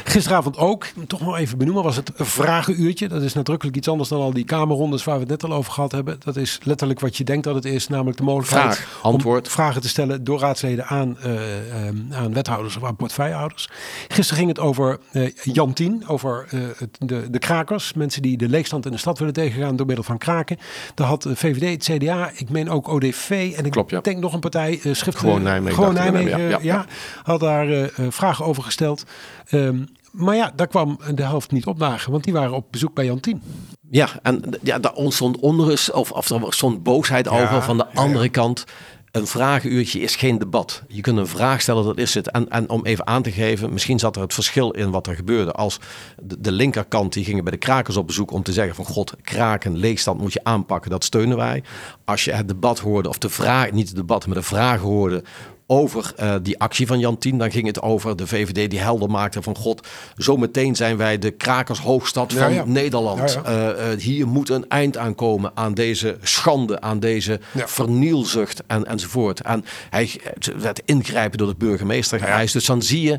[0.04, 3.08] Gisteravond ook, toch nog even benoemen, was het vragenuurtje.
[3.08, 5.72] Dat is nadrukkelijk iets anders dan al die kamerrondes waar we het net al over
[5.72, 6.16] gehad hebben.
[6.24, 9.46] Dat is letterlijk wat je denkt dat het is, namelijk de mogelijkheid Vraag, antwoord.
[9.46, 13.68] om vragen te stellen door raadsleden aan, eh, eh, aan wethouders of aan portefeuillehouders.
[14.08, 17.92] Gisteren ging het over eh, Jan 10, over het, de, de krakers.
[17.92, 20.56] Mensen die de leegstand in de stad willen tegengaan door middel van kraken.
[20.94, 24.32] Daar had de VVD, het CDA, ik meen ook ODV en ik Klopt, denk nog
[24.32, 26.84] een partij, schrift, Gewoon Nijmegen, Gewoon ik, Nijmegen, ja,
[27.22, 29.04] had daar eh, eh, vragen over gesteld.
[29.48, 33.04] Ehm, maar ja, daar kwam de helft niet opdagen, want die waren op bezoek bij
[33.04, 33.42] Jan 10.
[33.90, 37.62] Ja, en ja, daar ontstond onrust of, of er stond boosheid over.
[37.62, 38.64] Van de andere kant,
[39.10, 40.82] een vragenuurtje is geen debat.
[40.88, 42.30] Je kunt een vraag stellen, dat is het.
[42.30, 45.14] En, en om even aan te geven, misschien zat er het verschil in wat er
[45.14, 45.52] gebeurde.
[45.52, 45.78] Als
[46.22, 48.84] de, de linkerkant, die gingen bij de krakers op bezoek om te zeggen van...
[48.84, 51.62] God, kraken, leegstand moet je aanpakken, dat steunen wij.
[52.04, 55.24] Als je het debat hoorde, of de vraag, niet het debat, maar de vraag hoorde
[55.70, 57.38] over eh, die actie van Jan Tien.
[57.38, 61.30] Dan ging het over de VVD die helder maakte van god, zometeen zijn wij de
[61.30, 62.64] krakershoofdstad van ja.
[62.66, 63.32] Nederland.
[63.32, 63.42] Ja.
[63.42, 69.40] Eh, eh, hier moet een eind aankomen aan deze schande, aan deze vernielzucht en, enzovoort.
[69.40, 72.46] En hij het werd ingrijpen door de burgemeester.
[72.52, 73.18] Dus dan zie je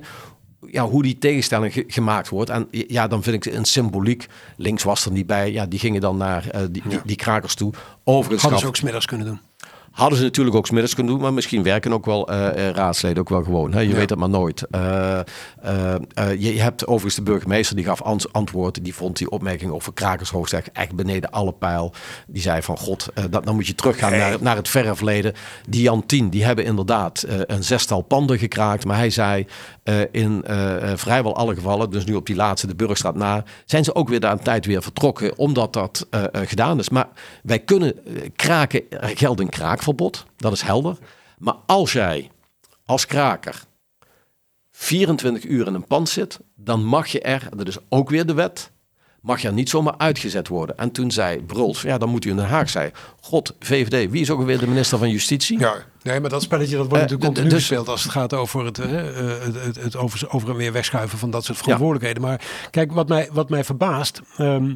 [0.71, 2.49] ja, hoe die tegenstelling ge- gemaakt wordt.
[2.49, 4.27] En ja, dan vind ik een symboliek.
[4.57, 5.51] Links was er niet bij.
[5.51, 7.73] Ja, die gingen dan naar die, die, die krakers toe.
[8.03, 9.39] Overigens Hadden ze ook smiddags kunnen doen.
[9.99, 13.19] Hadden ze natuurlijk ook smiddags kunnen doen, maar misschien werken ook wel eh, eh, raadsleden
[13.19, 13.73] ook wel gewoon.
[13.73, 13.79] Hè?
[13.79, 13.95] Je Ja.
[13.95, 14.67] weet het maar nooit.
[14.71, 15.19] Eh,
[16.37, 18.83] je, hebt overigens de burgemeester die gaf antwoord.
[18.83, 21.93] Die vond die opmerking over Krakershoofdweg echt beneden alle pijl.
[22.27, 25.33] Die zei van god, dat, dan moet je teruggaan naar, naar het verre verleden.
[25.69, 28.85] Die Jan 10, die hebben inderdaad een zestal panden gekraakt.
[28.85, 29.45] Maar hij zei
[30.11, 30.43] in
[30.95, 34.19] vrijwel alle gevallen, dus nu op die laatste de Burgstraat na, zijn ze ook weer
[34.19, 36.89] daar een tijd weer vertrokken, omdat dat gedaan is.
[36.89, 37.07] Maar
[37.43, 37.93] wij kunnen
[38.35, 39.49] kraken, er geldt een
[40.37, 40.97] dat is helder.
[41.37, 42.31] Maar als jij
[42.85, 43.63] als kraker
[44.71, 48.33] 24 uur in een pand zit, dan mag je er, dat is ook weer de
[48.33, 48.71] wet,
[49.21, 50.77] mag je er niet zomaar uitgezet worden.
[50.77, 52.91] En toen zei Bruls, ja, dan moet u in Den Haag zijn.
[53.21, 55.59] God, VVD, wie is ook alweer de minister van Justitie?
[55.59, 58.33] Ja, nee, maar dat spelletje dat wordt Eh, natuurlijk continu dus- gespeeld als het gaat
[58.33, 62.21] over het, eh, het, het, het over, over en weer wegschuiven van dat soort verantwoordelijkheden.
[62.21, 64.71] Maar kijk, wat mij, wat mij verbaast, ehm, eh,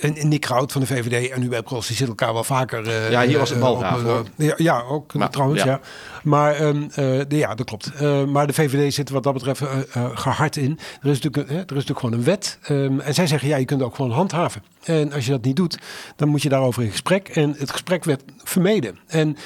[0.00, 2.88] en en Nick Kraut van de VVD en Hubert Bruls, die zitten elkaar wel vaker.
[2.88, 5.66] eh, Ja, hier was het eh, balgraaf, op, eh, ja, ja, ook Maar, trouwens, ja.
[5.70, 5.80] ja.
[6.22, 6.86] Maar ehm, eh,
[7.28, 7.92] de, ja, dat klopt.
[7.94, 10.78] Eh, maar de VVD zit wat dat betreft eh, eh, gehard in.
[11.02, 12.58] Er is natuurlijk, er is natuurlijk gewoon een wet.
[12.62, 14.62] ehm, en zij zeggen, ja, je kunt ook gewoon handhaven.
[14.82, 15.78] En als je dat niet doet,
[16.16, 17.28] dan moet je daarover in gesprek.
[17.28, 18.98] En het gesprek werd vermeden.
[19.06, 19.36] En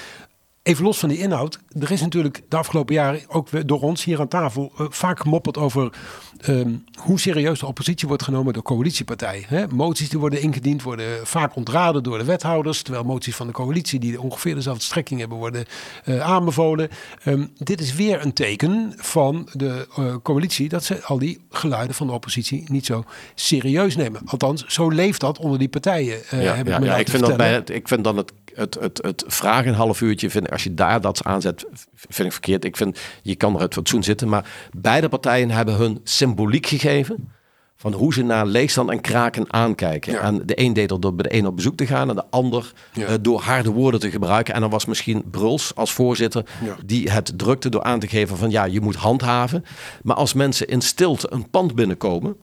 [0.67, 1.59] Even los van die inhoud.
[1.81, 5.57] Er is natuurlijk de afgelopen jaren ook door ons hier aan tafel eh, vaak gemopperd
[5.57, 5.93] over
[6.41, 9.45] ehm, hoe serieus de oppositie wordt genomen door coalitiepartijen.
[9.49, 9.67] Hè?
[9.69, 12.83] Moties die worden ingediend worden vaak ontraden door de wethouders.
[12.83, 15.65] Terwijl moties van de coalitie die ongeveer dezelfde strekking hebben worden
[16.05, 16.89] eh, aanbevolen.
[17.23, 21.95] Ehm, dit is weer een teken van de eh, coalitie dat ze al die geluiden
[21.95, 24.21] van de oppositie niet zo serieus nemen.
[24.25, 26.19] Althans, zo leeft dat onder die partijen.
[26.31, 28.99] Ja, heb ja, ja, ik, vind dat bij het, ik vind dan het, het, het,
[29.03, 32.65] het vragen een half uurtje, vind, ik- als je daar dat aanzet, vind ik verkeerd.
[32.65, 37.31] Ik vind, je kan er het fatsoen zitten, maar beide partijen hebben hun symboliek gegeven
[37.79, 40.13] van hoe ze naar leegstand en kraken aankijken.
[40.13, 40.21] Ja.
[40.21, 42.25] En de een deed dat door bij de een op bezoek te gaan en de
[42.31, 43.07] ander Ja.
[43.07, 44.55] eh, door harde woorden te gebruiken.
[44.55, 46.77] En dan was misschien Bruls als voorzitter Ja.
[46.85, 49.65] die het drukte door aan te geven van ja, je moet handhaven.
[50.03, 52.37] Maar als mensen in stilte een pand binnenkomen,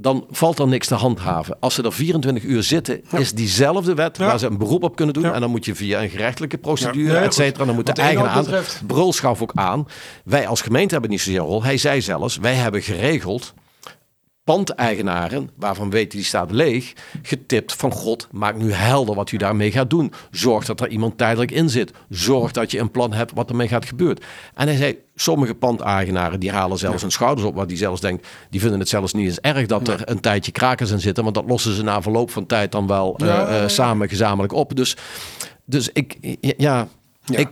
[0.00, 1.56] dan valt er niks te handhaven.
[1.60, 4.26] Als ze er 24 uur zitten, is diezelfde wet Ja.
[4.26, 5.22] waar ze een beroep op kunnen doen.
[5.22, 5.32] Ja.
[5.32, 7.64] En dan moet je via een gerechtelijke procedure, et cetera.
[7.64, 8.46] Dan moet de eigenaar aan.
[8.86, 9.86] Brul schaf ook aan.
[10.24, 11.62] Wij als gemeente hebben niet zozeer een rol.
[11.62, 13.54] Hij zei zelfs, wij hebben geregeld
[14.50, 19.70] pandeigenaren, waarvan weten die staat leeg, getipt van God, maak nu helder wat u daarmee
[19.70, 20.12] gaat doen.
[20.30, 21.92] Zorg dat er iemand tijdelijk in zit.
[22.08, 24.18] Zorg dat je een plan hebt wat ermee gaat gebeuren.
[24.54, 28.26] En hij zei, sommige pandeigenaren die halen zelfs hun schouders op, wat die zelfs denkt,
[28.50, 31.34] die vinden het zelfs niet eens erg dat er een tijdje krakers in zitten, want
[31.34, 33.68] dat lossen ze na verloop van tijd dan wel eh, Ja, eh, ja, ja.
[33.68, 34.76] samen gezamenlijk op.
[34.76, 34.96] Dus,
[35.64, 36.88] dus ik, ja,
[37.26, 37.48] ik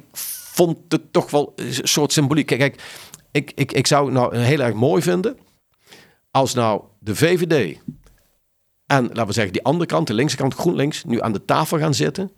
[0.52, 2.46] vond het toch wel een soort symboliek.
[2.46, 2.80] Kijk, kijk
[3.32, 5.36] ik, ik, ik zou het nou heel erg mooi vinden
[6.38, 7.78] als nou de VVD
[8.86, 11.78] en laten we zeggen die andere kant, de linkse kant, GroenLinks, nu aan de tafel
[11.78, 12.30] gaan zitten,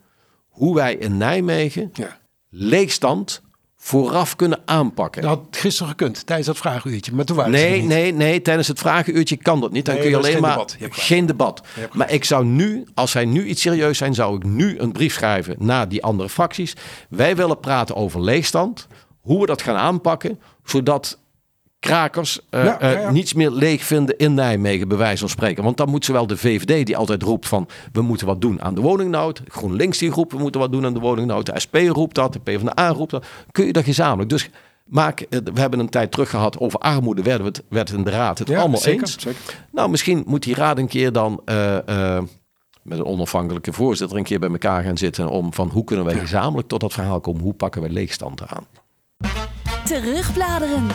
[0.49, 2.17] hoe wij in Nijmegen Ja.
[2.49, 3.41] leegstand
[3.77, 5.21] vooraf kunnen aanpakken.
[5.21, 7.87] Dat had gisteren gekund tijdens dat vragenuurtje, maar toen waren Nee, niet.
[7.87, 9.85] nee, nee, tijdens het vragenuurtje kan dat niet.
[9.85, 10.75] Dan Nee, kun je alleen geen maar debat.
[10.79, 11.61] Je geen debat.
[11.93, 15.13] Maar ik zou nu, als zij nu iets serieus zijn, zou ik nu een brief
[15.13, 16.73] schrijven naar die andere fracties.
[17.09, 18.87] Wij willen praten over leegstand,
[19.21, 21.19] hoe we dat gaan aanpakken, zodat
[21.81, 25.63] krakers eh, Ja, ja, eh, niets meer leeg vinden in Nijmegen, bij wijze van spreken.
[25.63, 28.75] Want dan moet zowel de VVD, die altijd roept van we moeten wat doen aan
[28.75, 32.15] de woningnood, GroenLinks die roept we moeten wat doen aan de woningnood, de SP roept
[32.15, 34.29] dat, de PvdA roept dat, kun je dat gezamenlijk.
[34.29, 34.49] Dus
[34.85, 38.03] maak, eh, we hebben een tijd terug gehad over armoede, werden we het, werd in
[38.03, 39.19] de raad het Ja, allemaal zeker, eens.
[39.19, 39.67] zeker.
[39.71, 42.23] Nou, misschien moet die raad een keer dan eh, eh,
[42.83, 46.15] met een onafhankelijke voorzitter een keer bij elkaar gaan zitten om van hoe kunnen wij
[46.19, 48.65] gezamenlijk tot dat verhaal komen, hoe pakken wij leegstand aan.
[49.85, 50.87] Terugbladeren.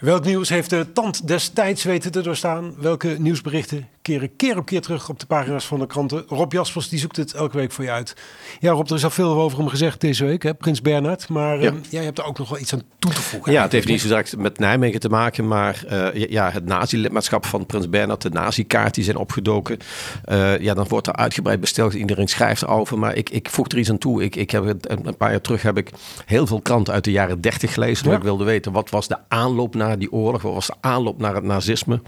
[0.00, 2.74] Welk nieuws heeft de tand destijds weten te doorstaan?
[2.78, 6.24] Welke nieuwsberichten keren keer op keer terug op de pagina's van de kranten?
[6.28, 8.16] Rob Jaspers die zoekt het elke week voor je uit.
[8.60, 10.54] Ja Rob, er is al veel over hem gezegd deze week, hè?
[10.54, 11.28] Prins Bernhard.
[11.28, 11.66] Maar Ja.
[11.68, 13.52] ehm, jij hebt er ook nog wel iets aan toe te voegen.
[13.52, 17.46] Ja, het heeft niet zo direct met Nijmegen te maken, maar eh, ja, het nazi-lidmaatschap
[17.46, 19.78] van Prins Bernhard, de nazi-kaart die zijn opgedoken.
[20.24, 21.94] Eh, ja, dan wordt er uitgebreid besteld.
[21.94, 24.22] Iedereen schrijft erover, maar ik, ik voeg er iets aan toe.
[24.24, 25.90] Ik, ik heb een paar jaar terug heb ik
[26.26, 28.10] heel veel kranten uit de jaren 30 gelezen.
[28.10, 28.16] Ja.
[28.16, 31.34] Ik wilde weten wat was de aanloop naar die oorlog, wat was de aanloop naar
[31.34, 32.00] het nazisme.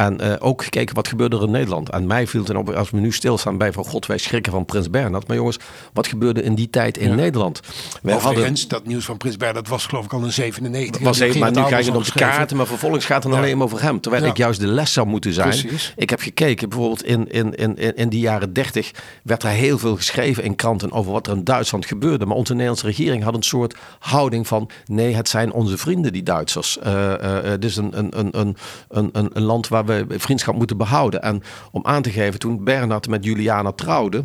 [0.00, 1.90] En eh, ook gekeken wat gebeurde er in Nederland.
[1.90, 4.64] En mij viel ten op, als we nu stilstaan bij van god, wij schrikken van
[4.64, 5.26] Prins Bernhard.
[5.26, 5.58] Maar jongens,
[5.92, 7.14] wat gebeurde in die tijd in Ja.
[7.14, 7.60] Nederland?
[8.02, 11.02] Wij hadden dat nieuws van Prins Bernhard was geloof ik al in 97.
[11.02, 13.22] was En even, maar nu het ga je het op de kaarten, maar vervolgens gaat
[13.22, 13.38] het Ja.
[13.38, 14.00] alleen maar over hem.
[14.00, 14.30] Terwijl Ja.
[14.30, 15.48] ik juist de les zou moeten zijn.
[15.48, 15.92] Precies.
[15.96, 18.90] Ik heb gekeken, bijvoorbeeld in, in, in, in in die jaren 30
[19.22, 22.26] werd er heel veel geschreven in kranten over wat er in Duitsland gebeurde.
[22.26, 26.22] Maar onze Nederlandse regering had een soort houding van nee, het zijn onze vrienden, die
[26.22, 26.78] Duitsers.
[26.78, 28.56] Eh, eh, eh, het is een, een, een, een,
[28.88, 31.22] een, een, een land waar we vriendschap moeten behouden.
[31.22, 34.24] En om aan te geven, toen Bernhard met Juliana trouwde.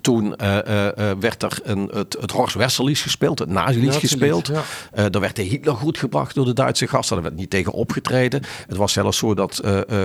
[0.00, 4.46] Toen eh, eh, eh, werd er een, het, het Horst Wessellied gespeeld, het nazi-lied gespeeld.
[4.46, 5.08] ja.
[5.08, 7.14] Daar werd de Hitler goed gebracht door de Duitse gasten.
[7.14, 8.42] Daar werd niet tegen opgetreden.
[8.66, 9.60] Het was zelfs zo dat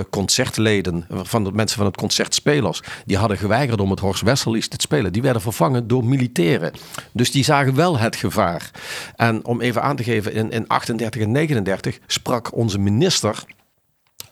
[0.10, 4.78] concertleden, van de mensen van het concertspelers, die hadden geweigerd om het Horst Wessellied te
[4.80, 5.14] spelen.
[5.14, 6.72] Die werden vervangen door militairen.
[7.12, 8.72] Dus die zagen wel het gevaar.
[9.16, 13.44] En om even aan te geven, in, in 38 en 39 sprak onze minister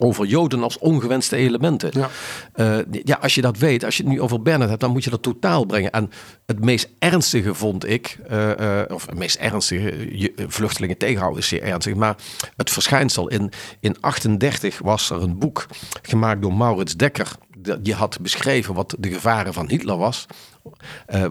[0.01, 1.91] over Joden als ongewenste elementen.
[1.93, 2.09] Ja.
[2.53, 5.03] Eh, ja, als je dat weet, als je het nu over Bernard hebt, dan moet
[5.03, 5.91] je dat totaal brengen.
[5.91, 6.09] En
[6.45, 11.47] het meest ernstige vond ik, eh, eh, of het meest ernstige, je, vluchtelingen tegenhouden is
[11.47, 12.15] zeer ernstig, maar
[12.55, 15.65] het verschijnsel in, in 38 was er een boek
[16.01, 17.31] gemaakt door Maurits Dekker.
[17.57, 20.25] De- Die had beschreven wat de gevaren van Hitler was,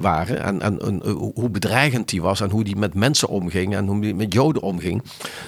[0.01, 0.43] waren.
[0.43, 1.03] En, en, en,
[1.35, 4.63] hoe bedreigend die was en hoe die met mensen omging en hoe die met Joden
[4.63, 5.03] omging.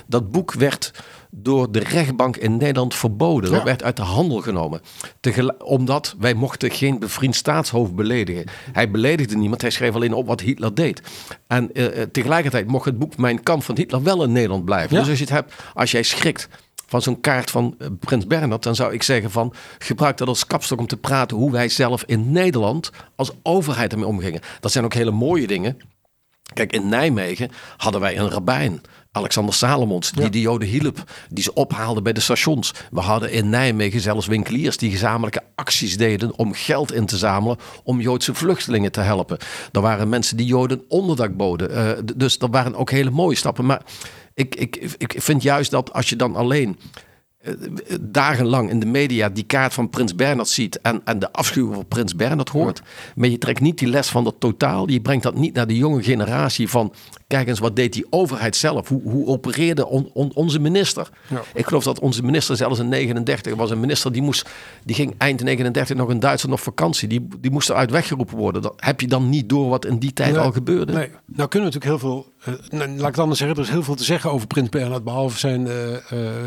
[0.07, 0.93] Dat boek werd
[1.31, 3.51] door de rechtbank in Nederland verboden.
[3.51, 4.81] Dat werd uit de handel genomen.
[5.21, 8.45] Tegel- omdat wij mochten geen bevriend staatshoofd beledigen.
[8.73, 11.03] Hij beledigde niemand, hij schreef alleen op wat Hitler deed.
[11.47, 14.97] En eh, eh, tegelijkertijd mocht het boek Mijn Kamp van Hitler wel in Nederland blijven.
[14.97, 15.01] Ja.
[15.01, 16.49] Dus als je het hebt, als jij schrikt
[16.87, 20.47] van zo'n kaart van eh, Prins Bernhard, dan zou ik zeggen van gebruik dat als
[20.47, 24.41] kapstok om te praten hoe wij zelf in Nederland als overheid ermee omgingen.
[24.61, 25.79] Dat zijn ook hele mooie dingen.
[26.53, 28.81] Kijk, in Nijmegen hadden wij een rabbijn.
[29.13, 32.75] Alexander Salomons, die de Joden hielp, die ze ophaalde bij de stations.
[32.91, 37.57] We hadden in Nijmegen zelfs winkeliers die gezamenlijke acties deden om geld in te zamelen
[37.85, 39.39] om Joodse vluchtelingen te helpen.
[39.73, 41.71] Er waren mensen die Joden onderdak boden.
[41.71, 43.67] Eh, dus dat waren ook hele mooie stappen.
[43.67, 43.83] Maar
[44.35, 46.79] ik, ik, ik vind juist dat als je dan alleen
[48.01, 51.85] dagenlang in de media die kaart van Prins Bernhard ziet en, en de afschuw voor
[51.85, 52.83] Prins Bernhard hoort.
[53.15, 54.89] Maar je trekt niet die les van dat totaal.
[54.91, 56.93] Je brengt dat niet naar de jonge generatie van
[57.27, 58.89] kijk eens wat deed die overheid zelf.
[58.89, 61.09] Hoe, hoe opereerde on- on- onze minister?
[61.29, 61.43] Ja.
[61.55, 64.49] Ik geloof dat onze minister zelfs in 39 was een minister die moest,
[64.85, 67.09] die ging eind 39 nog in Duitsland op vakantie.
[67.09, 68.63] Die, die moest eruit weggeroepen worden.
[68.63, 70.93] Dat heb je dan niet door wat in die tijd Nee, al gebeurde.
[70.93, 71.09] Nee.
[71.27, 73.71] Nou kunnen we natuurlijk heel veel eh, nou, laat ik het anders zeggen, er is
[73.71, 76.03] heel veel te zeggen over Prins Bernhard, behalve zijn eh, eh,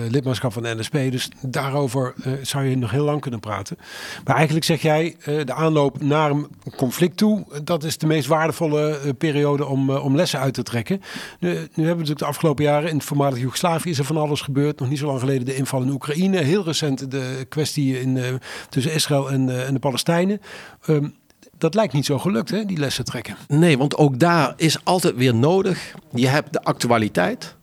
[0.10, 0.94] lidmaatschap van de NSP.
[0.94, 3.78] Dus daarover zou je nog heel lang kunnen praten.
[4.24, 9.14] Maar eigenlijk zeg jij, de aanloop naar een conflict toe, dat is de meest waardevolle
[9.18, 11.02] periode om, om lessen uit te trekken.
[11.40, 14.42] Nu, hebben we natuurlijk de afgelopen jaren in het voormalig Joegoslavië is er van alles
[14.42, 14.80] gebeurd.
[14.80, 16.38] Nog niet zo lang geleden de inval in Oekraïne.
[16.38, 20.42] Heel recent de kwestie in, tussen Israël en, en de Palestijnen.
[20.86, 21.08] Ehm,
[21.64, 23.36] dat lijkt niet zo gelukt, hè, die lessen trekken.
[23.48, 25.96] Nee, want ook daar is altijd weer nodig.
[26.14, 27.56] Je hebt de actualiteit.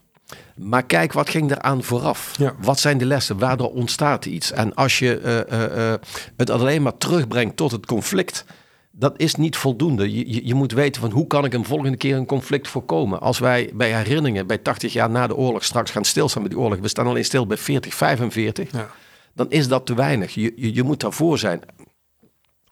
[0.55, 2.37] Maar kijk, wat ging eraan vooraf?
[2.37, 2.53] Ja.
[2.61, 3.37] Wat zijn de lessen?
[3.37, 4.51] Waardoor ontstaat iets?
[4.51, 5.99] En als je eh, eh, eh,
[6.37, 8.45] het alleen maar terugbrengt tot het conflict,
[8.91, 10.15] dat is niet voldoende.
[10.15, 13.21] Je, je, je moet weten van hoe kan ik een volgende keer een conflict voorkomen.
[13.21, 16.59] Als wij bij herinneringen, bij 80 jaar na de oorlog straks gaan stilstaan met die
[16.59, 18.89] oorlog, we staan alleen stil bij 40, 45, Ja.
[19.33, 20.33] dan is dat te weinig.
[20.33, 21.61] Je, je, je moet daarvoor zijn.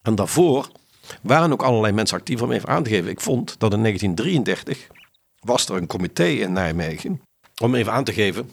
[0.01, 0.69] En daarvoor
[1.21, 3.09] waren ook allerlei mensen actief om even aan te geven.
[3.09, 4.87] Ik vond dat in 1933
[5.39, 7.21] was er een comité in Nijmegen.
[7.61, 8.51] Om even aan te geven.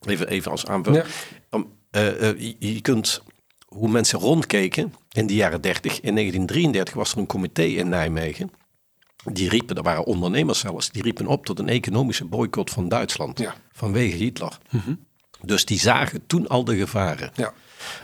[0.00, 1.04] Even, even als aanvulling.
[1.50, 1.64] Ja.
[1.90, 3.22] Eh, eh, je, je kunt
[3.66, 6.00] hoe mensen rondkeken in de jaren 30.
[6.00, 8.50] In 1933 was er een comité in Nijmegen.
[9.24, 13.38] Die riepen, er waren ondernemers zelfs, die riepen op tot een economische boycott van Duitsland.
[13.38, 13.54] Ja.
[13.72, 14.58] Vanwege Hitler.
[15.40, 17.30] Dus die zagen toen al de gevaren.
[17.34, 17.52] Ja.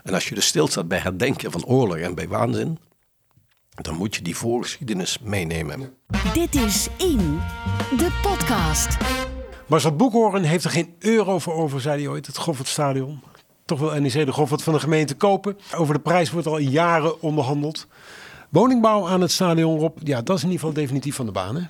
[0.04, 2.78] En als je dus stilstaat bij herdenken van oorlog en bij waanzin,
[3.80, 5.94] dan moet je die voorgeschiedenis meenemen.
[6.32, 7.40] Dit is In,
[7.96, 8.96] de podcast.
[9.66, 13.20] Marcel Boekhoorn heeft er geen euro voor over, zei hij ooit, het Goffertstadion.
[13.64, 15.58] Toch wil NEC de Goffert van de gemeente kopen.
[15.76, 17.86] Over de prijs wordt al jaren onderhandeld.
[18.48, 21.56] Woningbouw aan het stadion, Rob, ja, dat is in ieder geval definitief van de baan,
[21.56, 21.62] hè?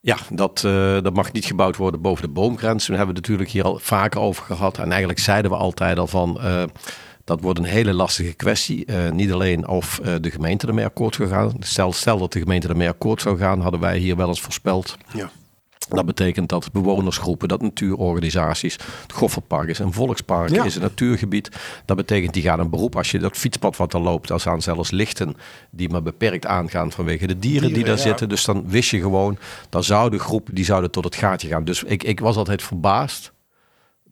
[0.00, 2.86] Ja, dat, eh, dat mag niet gebouwd worden boven de boomgrens.
[2.86, 4.78] Daar hebben we het natuurlijk hier al vaker over gehad.
[4.78, 6.40] En eigenlijk zeiden we altijd al van...
[6.40, 6.62] eh,
[7.28, 8.84] dat wordt een hele lastige kwestie.
[8.84, 11.52] Eh, niet alleen of eh, de gemeente ermee akkoord zou gaan.
[11.60, 14.96] Stel, stel dat de gemeente ermee akkoord zou gaan, hadden wij hier wel eens voorspeld.
[15.14, 15.30] Ja.
[15.88, 20.64] Dat betekent dat bewonersgroepen, dat natuurorganisaties, het Goffertpark is een volkspark, Ja.
[20.64, 21.50] is een natuurgebied.
[21.84, 22.96] Dat betekent die gaan een beroep.
[22.96, 25.36] Als je dat fietspad wat er loopt, daar staan zelfs lichten
[25.70, 28.02] die maar beperkt aangaan vanwege de dieren, die daar ja.
[28.02, 28.28] zitten.
[28.28, 29.38] Dus dan wist je gewoon,
[29.68, 31.64] dan zouden groepen die zouden tot het gaatje gaan.
[31.64, 33.32] Dus ik, ik was altijd verbaasd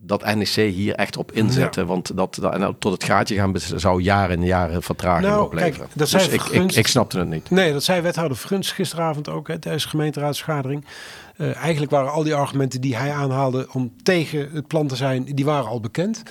[0.00, 1.84] dat NEC hier echt op inzette.
[1.84, 5.76] Want dat, dat, en tot het gaatje gaan zou jaren en jaren vertraging Nou, opleveren.
[5.76, 7.50] kijk, dat dus ik, ik, ik snapte het niet.
[7.50, 10.84] Nee, dat zei wethouder Fruns gisteravond ook hè, tijdens de gemeenteraadsvergadering.
[11.36, 15.24] Eh, eigenlijk waren al die argumenten die hij aanhaalde om tegen het plan te zijn,
[15.24, 16.22] die waren al bekend.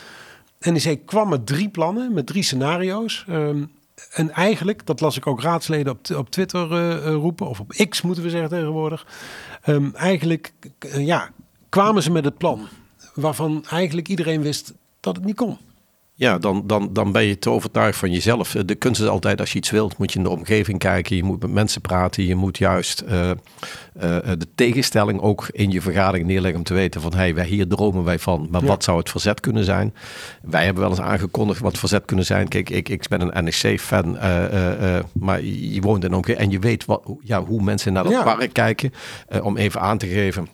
[0.60, 3.26] NEC kwam met drie plannen, met drie scenario's.
[3.28, 3.64] Ehm,
[4.12, 7.86] en eigenlijk, dat las ik ook raadsleden op, op Twitter eh, eh, roepen, of op
[7.90, 9.08] X moeten we zeggen tegenwoordig.
[9.62, 10.54] Ehm, eigenlijk,
[10.98, 11.30] ja,
[11.70, 12.68] kwamen ze met het plan
[13.16, 15.58] waarvan eigenlijk iedereen wist dat het niet kon.
[16.18, 18.52] Ja, dan, dan, dan ben je te overtuigd van jezelf.
[18.52, 21.16] De kunst is altijd, als je iets wilt, moet je in de omgeving kijken.
[21.16, 22.26] Je moet met mensen praten.
[22.26, 23.38] Je moet juist eh, eh,
[24.38, 28.04] de tegenstelling ook in je vergadering neerleggen om te weten van, hey, wij hier dromen
[28.04, 28.48] wij van.
[28.52, 28.68] Maar Ja.
[28.68, 29.94] wat zou het verzet kunnen zijn?
[30.42, 32.48] Wij hebben wel eens aangekondigd wat verzet kunnen zijn.
[32.48, 36.46] Kijk, ik, ik ben een NEC-fan, eh, eh, eh, maar je woont in een omgeving
[36.46, 38.24] en je weet wat, hoe- ja, hoe mensen naar dat Ja.
[38.24, 38.94] park kijken.
[39.28, 40.48] Eh, om even aan te geven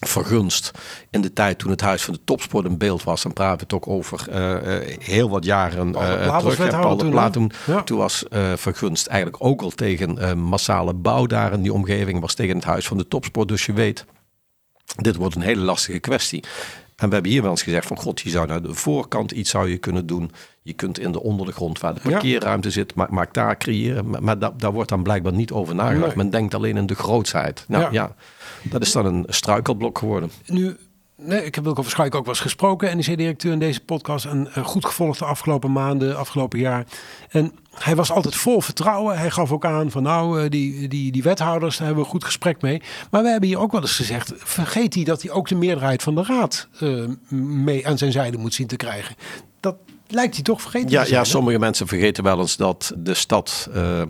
[0.00, 0.70] vergunst
[1.10, 3.22] in de tijd toen het Huis van de Topsport in beeld was.
[3.22, 6.56] Dan praten we het ook over eh, eh, heel wat jaren was terug.
[6.56, 7.82] wethouder Paul toen, Plaat toen, Ja.
[7.82, 12.20] toen was vergunst eigenlijk ook al tegen massale bouw daar in die omgeving.
[12.20, 13.48] Was tegen het Huis van de Topsport.
[13.48, 14.04] Dus je weet,
[14.96, 16.44] dit wordt een hele lastige kwestie.
[16.96, 19.50] En we hebben hier wel eens gezegd van god, je zou naar de voorkant iets
[19.50, 20.30] zou je kunnen doen.
[20.66, 24.08] Je kunt in de onder de grond waar de parkeerruimte zit, maak, maak daar creëren.
[24.10, 26.06] Maar, maar da- daar wordt dan blijkbaar niet over nagedacht.
[26.06, 26.16] Nee.
[26.16, 27.64] Men denkt alleen in de grootsheid.
[27.68, 27.88] Nou Ja.
[27.92, 28.14] ja.
[28.62, 30.30] dat is dan een struikelblok geworden.
[30.46, 30.76] Nu,
[31.16, 34.24] nee, ik heb Wilco Verschuik ook wel eens gesproken, NEC-directeur in deze podcast.
[34.24, 36.86] En eh, goed gevolgd de afgelopen maanden, afgelopen jaar.
[37.30, 39.18] En hij was altijd vol vertrouwen.
[39.18, 42.14] Hij gaf ook aan van nou, eh, die, die, die wethouders, daar hebben we een
[42.16, 42.82] goed gesprek mee.
[43.10, 46.02] Maar we hebben hier ook wel eens gezegd, vergeet hij dat hij ook de meerderheid
[46.02, 47.04] van de raad eh,
[47.38, 49.14] mee aan zijn zijde moet zien te krijgen.
[49.60, 49.76] Dat
[50.08, 51.18] lijkt hij toch vergeten Ja, te zijn.
[51.20, 51.30] ja, hè?
[51.30, 54.02] sommige mensen vergeten wel eens dat de stad eh,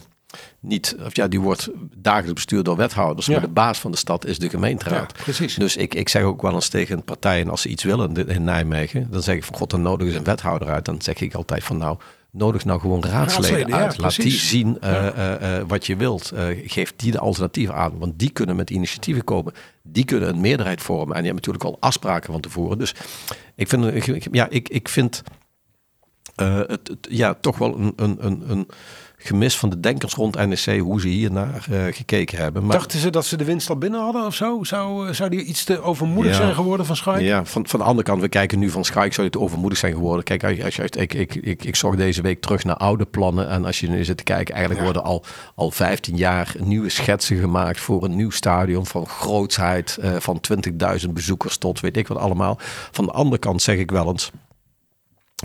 [0.61, 3.33] niet, of ja, die wordt dagelijks bestuurd door wethouders, Ja.
[3.33, 5.13] maar de baas van de stad is de gemeenteraad.
[5.17, 5.55] Ja, precies.
[5.55, 9.09] Dus ik, ik zeg ook wel eens tegen partijen als ze iets willen in- Nijmegen,
[9.11, 10.85] dan zeg ik van god, dan nodig is een wethouder uit.
[10.85, 11.99] Dan zeg ik altijd van nou,
[12.31, 13.99] nodig nou gewoon raadsleden, Raadsleden, ja, uit.
[13.99, 16.33] Laat die zien eh, eh, wat je wilt.
[16.67, 19.53] Geef die de alternatieven aan, want die kunnen met initiatieven komen.
[19.83, 22.79] Die kunnen een meerderheid vormen en die hebben natuurlijk al afspraken van tevoren.
[22.79, 22.95] Dus
[23.55, 25.23] ik vind, ja, ik, ik vind
[26.37, 28.69] eh, het, het- ja, toch wel een, een, een, een
[29.19, 32.63] gemis van de denkers rond NEC, hoe ze hier naar eh, gekeken hebben.
[32.67, 34.65] Maar, Dachten ze dat ze de winst al binnen hadden of zo?
[34.65, 36.39] Zou, eh, zou die iets te overmoedig Ja.
[36.39, 37.21] zijn geworden van Schaik?
[37.23, 39.79] Ja, van, van de andere kant, we kijken nu van Schaik, zou je te overmoedig
[39.79, 40.25] zijn geworden.
[40.25, 43.05] Kijk, als je, als je, ik, ik, ik, ik zorg deze week terug naar oude
[43.05, 43.49] plannen.
[43.49, 44.93] En als je nu zit te kijken, eigenlijk Ja.
[44.93, 49.99] worden al, al 15 jaar nieuwe schetsen gemaakt voor een nieuw stadion van grootsheid.
[50.19, 50.41] van
[51.05, 52.59] 20.000 bezoekers tot weet ik wat allemaal.
[52.91, 54.31] Van de andere kant zeg ik wel eens.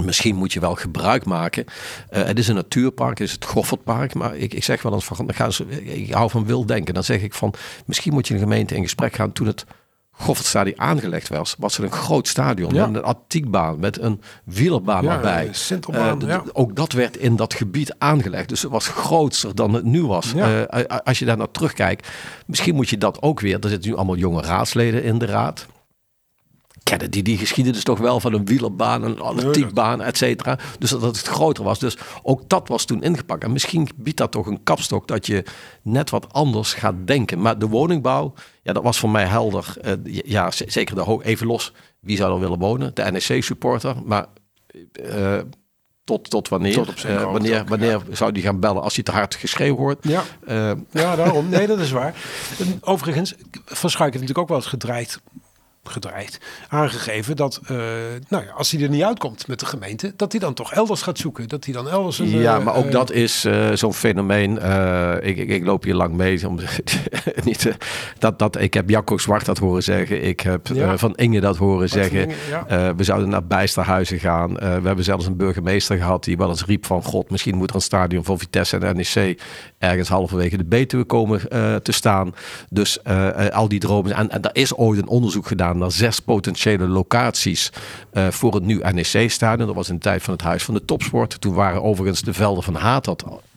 [0.05, 1.65] Misschien moet je wel gebruik maken.
[2.09, 4.13] Eh, het is een natuurpark, het is het Goffertpark.
[4.13, 6.93] Maar ik, ik zeg wel eens van, dan gaan ze, ik hou van wild denken.
[6.93, 7.53] Dan zeg ik van,
[7.85, 9.65] misschien moet je een gemeente in gesprek gaan toen het
[10.11, 11.55] Goffertstadion aangelegd was.
[11.59, 12.85] Was het een groot stadion Ja.
[12.87, 15.51] met een atletiekbaan, met een wielerbaan Ja, erbij.
[15.91, 16.43] Eh, ja.
[16.53, 18.49] Ook dat werd in dat gebied aangelegd.
[18.49, 20.33] Dus het was groter dan het nu was.
[20.33, 22.07] Eh, als je daar naar terugkijkt,
[22.45, 23.59] misschien moet je dat ook weer.
[23.59, 25.67] Er zitten nu allemaal jonge raadsleden in de raad
[26.91, 30.57] kennen die die geschiedenis toch wel van een wielerbaan, een atletiekbaan, et cetera.
[30.79, 31.79] Dus dat het groter was.
[31.79, 33.43] Dus ook dat was toen ingepakt.
[33.43, 35.43] En misschien biedt dat toch een kapstok dat je
[35.81, 37.41] net wat anders gaat denken.
[37.41, 39.73] Maar de woningbouw, ja, dat was voor mij helder.
[39.81, 41.73] Eh, ja, zeker de hoog, even los.
[41.99, 42.95] Wie zou er willen wonen?
[42.95, 43.95] De NEC-supporter.
[44.05, 44.25] Maar
[44.91, 45.37] eh,
[46.03, 46.73] tot, tot wanneer?
[46.73, 49.35] Tot op zekere Eh, wanneer ook, wanneer zou die gaan bellen als hij te hard
[49.35, 49.97] geschreeuwd hoort?
[50.01, 50.23] Ja.
[50.91, 51.49] Ja, daarom.
[51.49, 52.15] Nee, dat is waar.
[52.59, 53.33] En Overigens,
[53.65, 55.21] Van heeft natuurlijk ook wel eens gedreigd,
[55.83, 56.39] gedreigd
[56.69, 57.77] aangegeven dat eh,
[58.27, 61.01] nou ja, als hij er niet uitkomt met de gemeente, dat hij dan toch elders
[61.01, 61.47] gaat zoeken.
[61.47, 62.29] Dat hij dan elders een...
[62.29, 64.57] Ja, eh, maar ook eh, dat is zo'n fenomeen.
[65.21, 66.47] Ik, ik, ik loop hier lang mee.
[66.47, 66.59] Om,
[67.43, 67.77] niet,
[68.19, 70.23] dat, dat, ik heb Jacco Zwart dat horen zeggen.
[70.23, 70.97] Ik heb Ja.
[70.97, 72.21] Van Inge dat horen zeggen.
[72.21, 72.95] Inge, ja.
[72.95, 74.53] We zouden naar Bijsterhuizen gaan.
[74.53, 77.03] We hebben zelfs een burgemeester gehad die wel eens riep van...
[77.03, 79.41] God, misschien moet er een stadion voor Vitesse en NEC...
[79.77, 81.41] ergens halverwege de Betuwe komen
[81.83, 82.33] te staan.
[82.69, 83.03] Dus
[83.51, 84.15] al die dromen.
[84.15, 87.71] En, en er is ooit een onderzoek gedaan naar zes potentiële locaties...
[88.11, 89.67] eh, voor het nieuw NEC-stadion.
[89.67, 91.41] Dat was in de tijd van het Huis van de Topsport.
[91.41, 93.07] Toen waren overigens de velden van Haat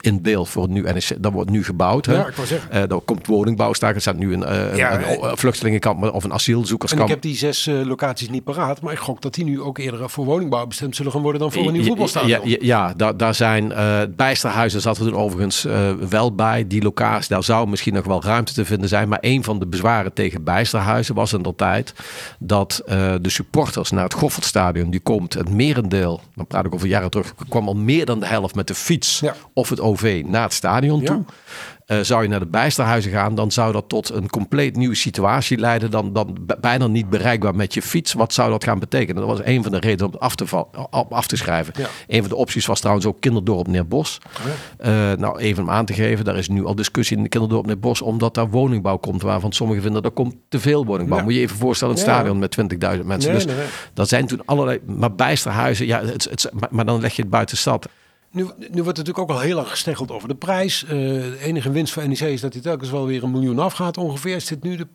[0.05, 1.09] in beeld voor nieuw NEC.
[1.19, 2.07] Dat wordt nu gebouwd.
[2.07, 2.15] Hè?
[2.15, 2.71] Ja, ik zeggen.
[2.71, 3.95] Eh, er komt woningbouw staan.
[3.95, 7.03] Er staat nu een, eh, Ja, een, een, eh, vluchtelingenkamp of een En asielzoekerskamp.
[7.05, 9.79] ik heb die zes eh, locaties niet paraat, maar ik gok dat die nu ook
[9.79, 12.49] eerder voor woningbouw bestemd zullen gaan worden dan voor een nieuw voetbalstadion.
[12.49, 13.73] Ja, ja, ja, daar, daar zijn
[14.17, 15.67] bijsterhuizen zat er toen overigens
[16.09, 16.67] wel bij.
[16.67, 19.09] Die locatie, daar zou misschien nog wel ruimte te vinden zijn.
[19.09, 21.95] Maar een van de bezwaren tegen bijsterhuizen was in de tijd
[22.39, 22.83] dat
[23.21, 27.35] de supporters naar het Goffertstadion, die komt het merendeel, dan praat ik over jaren terug,
[27.49, 29.35] kwam al meer dan de helft met de fiets Ja.
[29.53, 31.07] of het OV naar het stadion Ja.
[31.07, 31.25] toe.
[31.87, 35.59] Uh, zou je naar de bijsterhuizen gaan, dan zou dat tot een compleet nieuwe situatie
[35.59, 35.91] leiden.
[35.91, 38.13] Dan, dan bijna niet bereikbaar met je fiets.
[38.13, 39.27] Wat zou dat gaan betekenen?
[39.27, 40.45] Dat was een van de redenen om het af te,
[41.11, 41.75] af te schrijven.
[41.77, 41.87] Ja.
[42.07, 44.19] Een van de opties was trouwens ook kinderdorp Neerbos.
[44.81, 47.67] Uh, nou, even om aan te geven, daar is nu al discussie in de kinderdorp
[47.67, 51.19] Neerbos, omdat daar woningbouw komt, waarvan sommigen vinden dat er komt te veel woningbouw.
[51.19, 51.25] Ja.
[51.25, 53.07] Moet je even voorstellen, een stadion met 20.000 mensen.
[53.07, 53.67] Nee, dus nee, nee.
[53.95, 57.31] dat zijn toen allerlei, maar bijsterhuizen, ja, het, het, maar, maar dan leg je het
[57.31, 57.89] buiten stad.
[58.35, 60.83] Nu, nu wordt natuurlijk ook al heel lang gesteggeld over de prijs.
[60.83, 63.97] Uh, de enige winst voor NEC is dat hij telkens wel weer een miljoen afgaat
[63.97, 64.41] ongeveer.
[64.41, 64.87] Zit nu de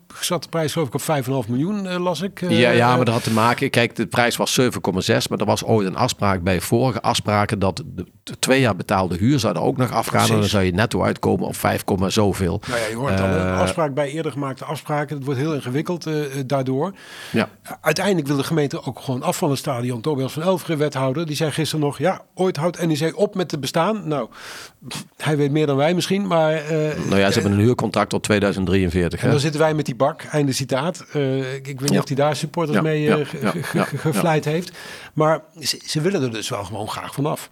[0.49, 2.41] prijs geloof ik op 5,5 miljoen, uh, las ik.
[2.41, 3.69] Uh, ja, ja, maar dat had te maken.
[3.69, 4.67] Kijk, de prijs was 7,6,
[5.29, 9.17] maar er was ooit een afspraak bij vorige afspraken dat de, de twee jaar betaalde
[9.17, 10.11] huur zou er ook nog afgaan.
[10.11, 10.29] Precies.
[10.29, 12.61] En dan zou je netto uitkomen op 5, zoveel.
[12.67, 15.15] Nou ja, je hoort al een afspraak bij eerder gemaakte afspraken.
[15.15, 16.07] Het wordt heel ingewikkeld
[16.45, 16.93] daardoor.
[17.31, 17.49] Ja.
[17.81, 20.01] Uiteindelijk wil de gemeente ook gewoon af van het stadion.
[20.01, 21.97] Tobias van Elveren, wethouder, die zei gisteren nog...
[21.97, 24.07] ja, ooit houdt NEC op met te bestaan.
[24.07, 24.29] Nou,
[25.17, 26.53] hij weet meer dan wij misschien, maar...
[26.53, 26.69] Uh,
[27.07, 29.19] nou ja, ze hebben een huurcontract tot 2043.
[29.19, 29.31] En hè?
[29.31, 31.05] dan zitten wij met die bak, einde citaat.
[31.15, 31.99] Uh, ik weet niet Ja.
[31.99, 33.27] of hij daar supporters Ja, mee ja, uh,
[34.21, 34.71] ja, heeft.
[35.13, 37.49] Maar ze, ze willen er dus wel gewoon graag vanaf.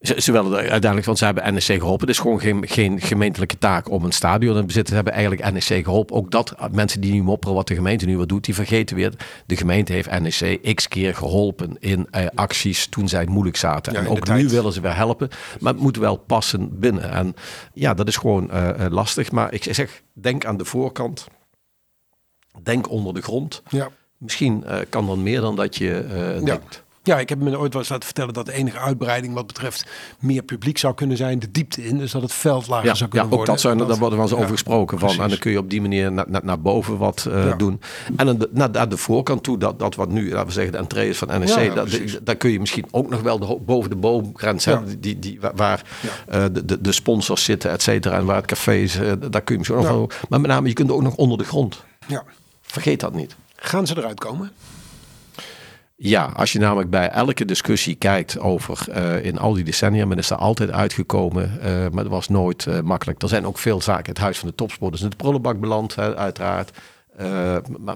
[0.00, 2.06] Ze, ze willen uiteindelijk, want ze hebben NEC geholpen.
[2.06, 5.12] Het is gewoon geen, geen gemeentelijke taak om een stadion in bezit te hebben.
[5.12, 6.16] Eigenlijk NEC geholpen.
[6.16, 9.12] Ook dat, mensen die nu mopperen wat de gemeente nu wat doet, die vergeten weer.
[9.46, 13.92] De gemeente heeft NEC x keer geholpen in eh, acties toen zij het moeilijk zaten.
[13.92, 15.28] Ja, en ook nu willen ze weer helpen.
[15.60, 17.10] Maar het moet wel passen binnen.
[17.10, 17.34] En
[17.72, 19.30] ja, dat is gewoon eh, eh, lastig.
[19.30, 21.26] Maar ik zeg, denk aan de voorkant.
[22.62, 23.62] Denk onder de grond.
[23.68, 23.90] Ja.
[24.18, 26.84] Misschien eh, kan dan meer dan dat je eh, denkt.
[27.08, 29.86] Ja, ik heb me ooit wel eens laten vertellen dat de enige uitbreiding wat betreft
[30.20, 31.98] meer publiek zou kunnen zijn, de diepte in.
[31.98, 33.54] Dus dat het veld lager Ja, zou ja kunnen ook worden.
[33.54, 34.98] dat zou, daar wordt wel eens ja, over gesproken.
[34.98, 35.22] Van, precies.
[35.24, 37.54] en dan kun je op die manier naar, naar, naar boven wat uh, Ja.
[37.54, 37.80] doen.
[38.16, 40.72] En dan de, naar, naar de voorkant toe, dat, dat wat nu, laten we zeggen,
[40.72, 41.48] de entree is van NEC.
[41.48, 41.88] Ja, ja, dat,
[42.22, 44.72] daar kun je misschien ook nog wel de, boven de boomgrens Ja.
[44.72, 45.00] hebben.
[45.00, 46.08] Die, die, waar Ja.
[46.28, 48.16] eh, de, de, de sponsors zitten, et cetera.
[48.16, 49.88] En waar het café is, eh, daar kun je misschien Ja.
[49.88, 50.10] nog wel...
[50.28, 51.84] Maar met name, je kunt ook nog onder de grond.
[52.06, 52.24] Ja.
[52.62, 53.36] Vergeet dat niet.
[53.56, 54.50] Gaan ze eruit komen?
[56.00, 60.18] Ja, als je namelijk bij elke discussie kijkt over eh, in al die decennia, men
[60.18, 63.22] is er altijd uitgekomen, eh, maar het was nooit eh, makkelijk.
[63.22, 64.08] Er zijn ook veel zaken.
[64.08, 66.78] Het Huis van de Topsport is in de prullenbak beland, uiteraard.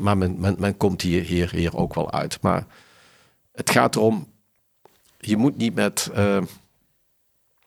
[0.01, 2.39] Maar men komt hier, hier, hier ook wel uit.
[2.41, 2.67] Maar
[3.53, 4.27] het gaat erom,
[5.19, 6.11] je moet niet met.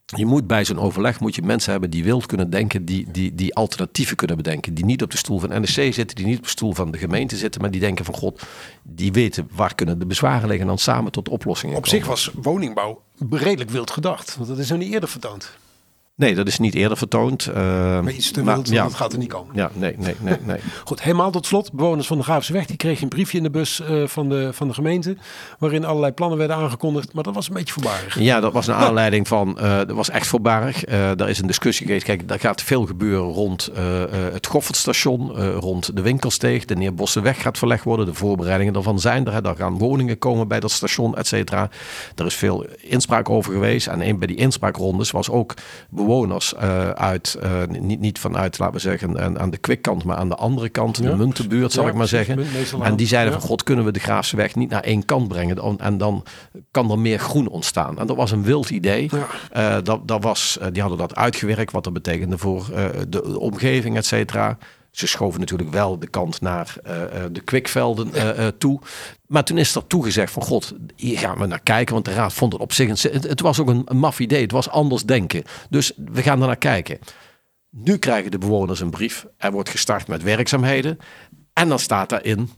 [0.06, 3.36] Je moet bij zo'n overleg moet je mensen hebben die wild kunnen denken, die, die,
[3.36, 4.74] die alternatieven kunnen bedenken.
[4.74, 6.98] Die niet op de stoel van NSC zitten, die niet op de stoel van de
[6.98, 8.42] gemeente zitten, maar die denken van god,
[8.84, 11.98] die weten waar kunnen de bezwaren liggen en dan samen tot oplossingen Op komen.
[12.00, 14.36] zich was woningbouw redelijk wild gedacht.
[14.36, 15.52] Want dat is nog niet eerder vertoond.
[16.18, 17.46] Nee, dat is niet eerder vertoond.
[17.46, 17.56] eh,
[18.02, 19.56] Maar iets te wild, ja, dat gaat er niet komen.
[19.56, 20.60] ja, nee, nee, nee, nee.
[20.86, 21.74] Goed, helemaal tot slot.
[21.74, 24.50] Bewoners van de Graafse Weg die kregen een briefje in de bus eh, van, de,
[24.54, 25.18] van de gemeente.
[25.60, 27.14] Waarin allerlei plannen werden aangekondigd.
[27.14, 28.20] Maar dat was een beetje voorbarig.
[28.20, 30.84] Ja, dat was een aanleiding van, eh dat was echt voorbarig.
[30.86, 32.06] Eh daar is een discussie geweest.
[32.06, 33.70] Kijk, daar gaat veel gebeuren rond
[34.34, 36.66] het Goffertstation, rond de Winkelsteeg.
[36.66, 38.06] De Neerbossenweg gaat verlegd worden.
[38.06, 39.34] De voorbereidingen daarvan zijn er.
[39.34, 39.42] Hè.
[39.42, 41.70] Daar gaan woningen komen bij dat station, et cetera.
[42.16, 43.88] Er is veel inspraak over geweest.
[43.88, 45.54] En een bij die inspraakrondes was ook
[46.06, 50.18] bewoners eh, uit, eh, niet, niet vanuit, laten we zeggen, aan, aan de kwikkant, maar
[50.18, 52.40] aan de andere kant, Ja, de muntenbuurt, zal ja, ik maar zeggen.
[52.82, 53.40] En die zeiden Ja.
[53.40, 55.80] van, god, kunnen we de Graafseweg niet naar één kant brengen?
[55.80, 56.24] En dan
[56.72, 58.00] kan er meer groen ontstaan.
[58.00, 59.10] En dat was een wild idee.
[59.52, 63.96] Eh, dat, dat was, die hadden dat uitgewerkt, wat dat betekende voor eh, de omgeving,
[63.98, 64.58] et cetera.
[64.96, 68.80] Ze schoven natuurlijk wel de kant naar eh, eh, de kwikvelden eh, toe.
[69.28, 71.94] Maar toen is er toegezegd van god, hier gaan we naar kijken.
[71.94, 74.42] Want de raad vond het op zich, het, was ook een, een maf idee.
[74.42, 75.44] Het was anders denken.
[75.70, 77.00] Dus we gaan er naar kijken.
[77.70, 79.26] Nu krijgen de bewoners een brief.
[79.38, 80.98] Er wordt gestart met werkzaamheden.
[81.54, 82.50] En dan staat daarin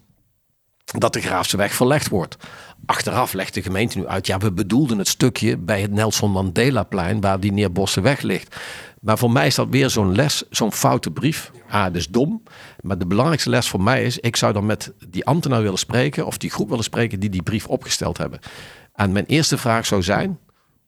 [0.84, 2.38] dat de Graafse weg verlegd wordt.
[2.86, 7.22] Achteraf legt de gemeente nu uit, ja, we bedoelden het stukje bij het Nelson Mandela-plein
[7.22, 8.56] waar die Neerbossenweg ligt.
[9.08, 11.52] Maar voor mij is dat weer zo'n les, zo'n foute brief.
[11.70, 12.44] Ah, dat is dom.
[12.82, 16.26] Maar de belangrijkste les voor mij is, ik zou dan met die ambtenaar willen spreken
[16.26, 18.40] of die groep willen spreken die die brief opgesteld hebben.
[18.94, 20.40] En mijn eerste vraag zou zijn,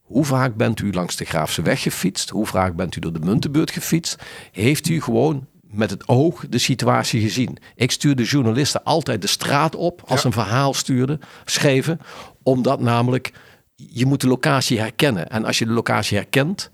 [0.01, 2.30] hoe vaak bent u langs de Graafse weg gefietst?
[2.30, 4.24] Hoe vaak bent u door de Muntenbeurt gefietst?
[4.51, 7.57] Heeft u gewoon met het oog de situatie gezien?
[7.76, 11.99] Ik stuurde journalisten altijd de straat op als ze een verhaal stuurden, schreven,
[12.43, 13.34] omdat namelijk
[13.76, 15.30] je moet de locatie herkennen.
[15.30, 16.72] En als je de locatie herkent,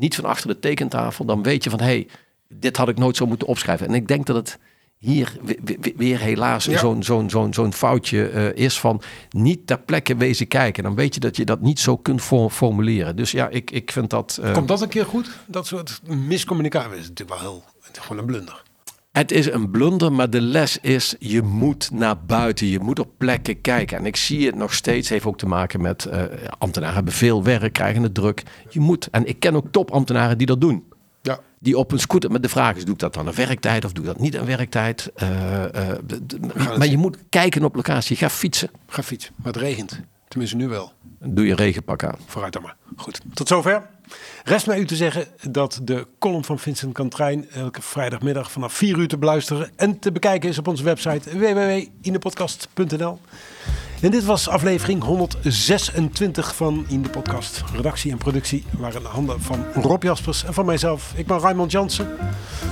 [0.00, 2.06] niet van achter de tekentafel, dan weet je van hé, hey,
[2.48, 3.86] dit had ik nooit zo moeten opschrijven.
[3.88, 4.58] En ik denk dat het
[4.98, 6.78] hier we- we- weer helaas Ja.
[6.78, 10.82] zo'n zo'n zo'n zo'n foutje eh, is van niet ter plekke wezen kijken.
[10.82, 13.16] Dan weet je dat je dat niet zo kunt for- formuleren.
[13.16, 14.38] Dus ja, ik, ik vind dat...
[14.42, 15.30] eh, Komt dat een keer goed?
[15.46, 17.64] Dat soort miscommunicatie is natuurlijk wel heel...
[17.92, 18.62] Gewoon een blunder.
[19.10, 23.10] Het is een blunder, maar de les is: je moet naar buiten, je moet op
[23.18, 23.98] plekken kijken.
[23.98, 26.22] En ik zie het nog steeds, heeft ook te maken met eh,
[26.58, 28.42] ambtenaren hebben veel werk, krijgen het druk.
[28.68, 30.84] Je moet, en ik ken ook topambtenaren die dat doen.
[31.22, 31.40] Ja.
[31.58, 33.92] Die op een scooter, maar de vraag is: doe ik dat dan een werktijd of
[33.92, 35.10] doe ik dat niet een werktijd?
[35.14, 35.98] Eh, eh,
[36.78, 38.70] maar je moet kijken op locatie, ga fietsen.
[38.86, 39.32] Ga fietsen.
[39.36, 40.00] Maar het regent.
[40.28, 40.92] Tenminste nu wel.
[41.18, 42.16] Doe je regenpak aan.
[42.26, 42.76] Vooruit dan maar.
[42.96, 43.20] Goed.
[43.34, 43.88] Tot zover.
[44.44, 48.98] Rest mij u te zeggen dat de column van Vincent Kantrijn elke vrijdagmiddag vanaf 4
[48.98, 53.18] uur te beluisteren en te bekijken is op onze website www.inepodcast.nl.
[54.00, 57.62] En dit was aflevering 126 van In de Podcast.
[57.74, 61.12] Redactie en productie waren in handen van Rob Jaspers en van mijzelf.
[61.16, 62.08] Ik ben Raymond Jansen.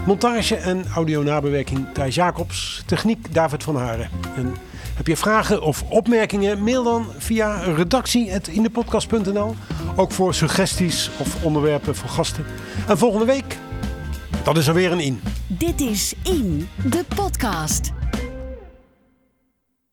[0.06, 2.82] Montage en audio nabewerking Thijs Jacobs.
[2.86, 4.10] Techniek David van Haren.
[4.36, 4.54] En
[4.98, 6.62] heb je vragen of opmerkingen?
[6.64, 9.54] Mail dan via redactie.indepodcast.nl.
[9.96, 12.44] Ook voor suggesties of onderwerpen voor gasten.
[12.88, 13.58] En volgende week,
[14.44, 15.20] dat is er weer een in.
[15.46, 17.92] Dit is In, de podcast.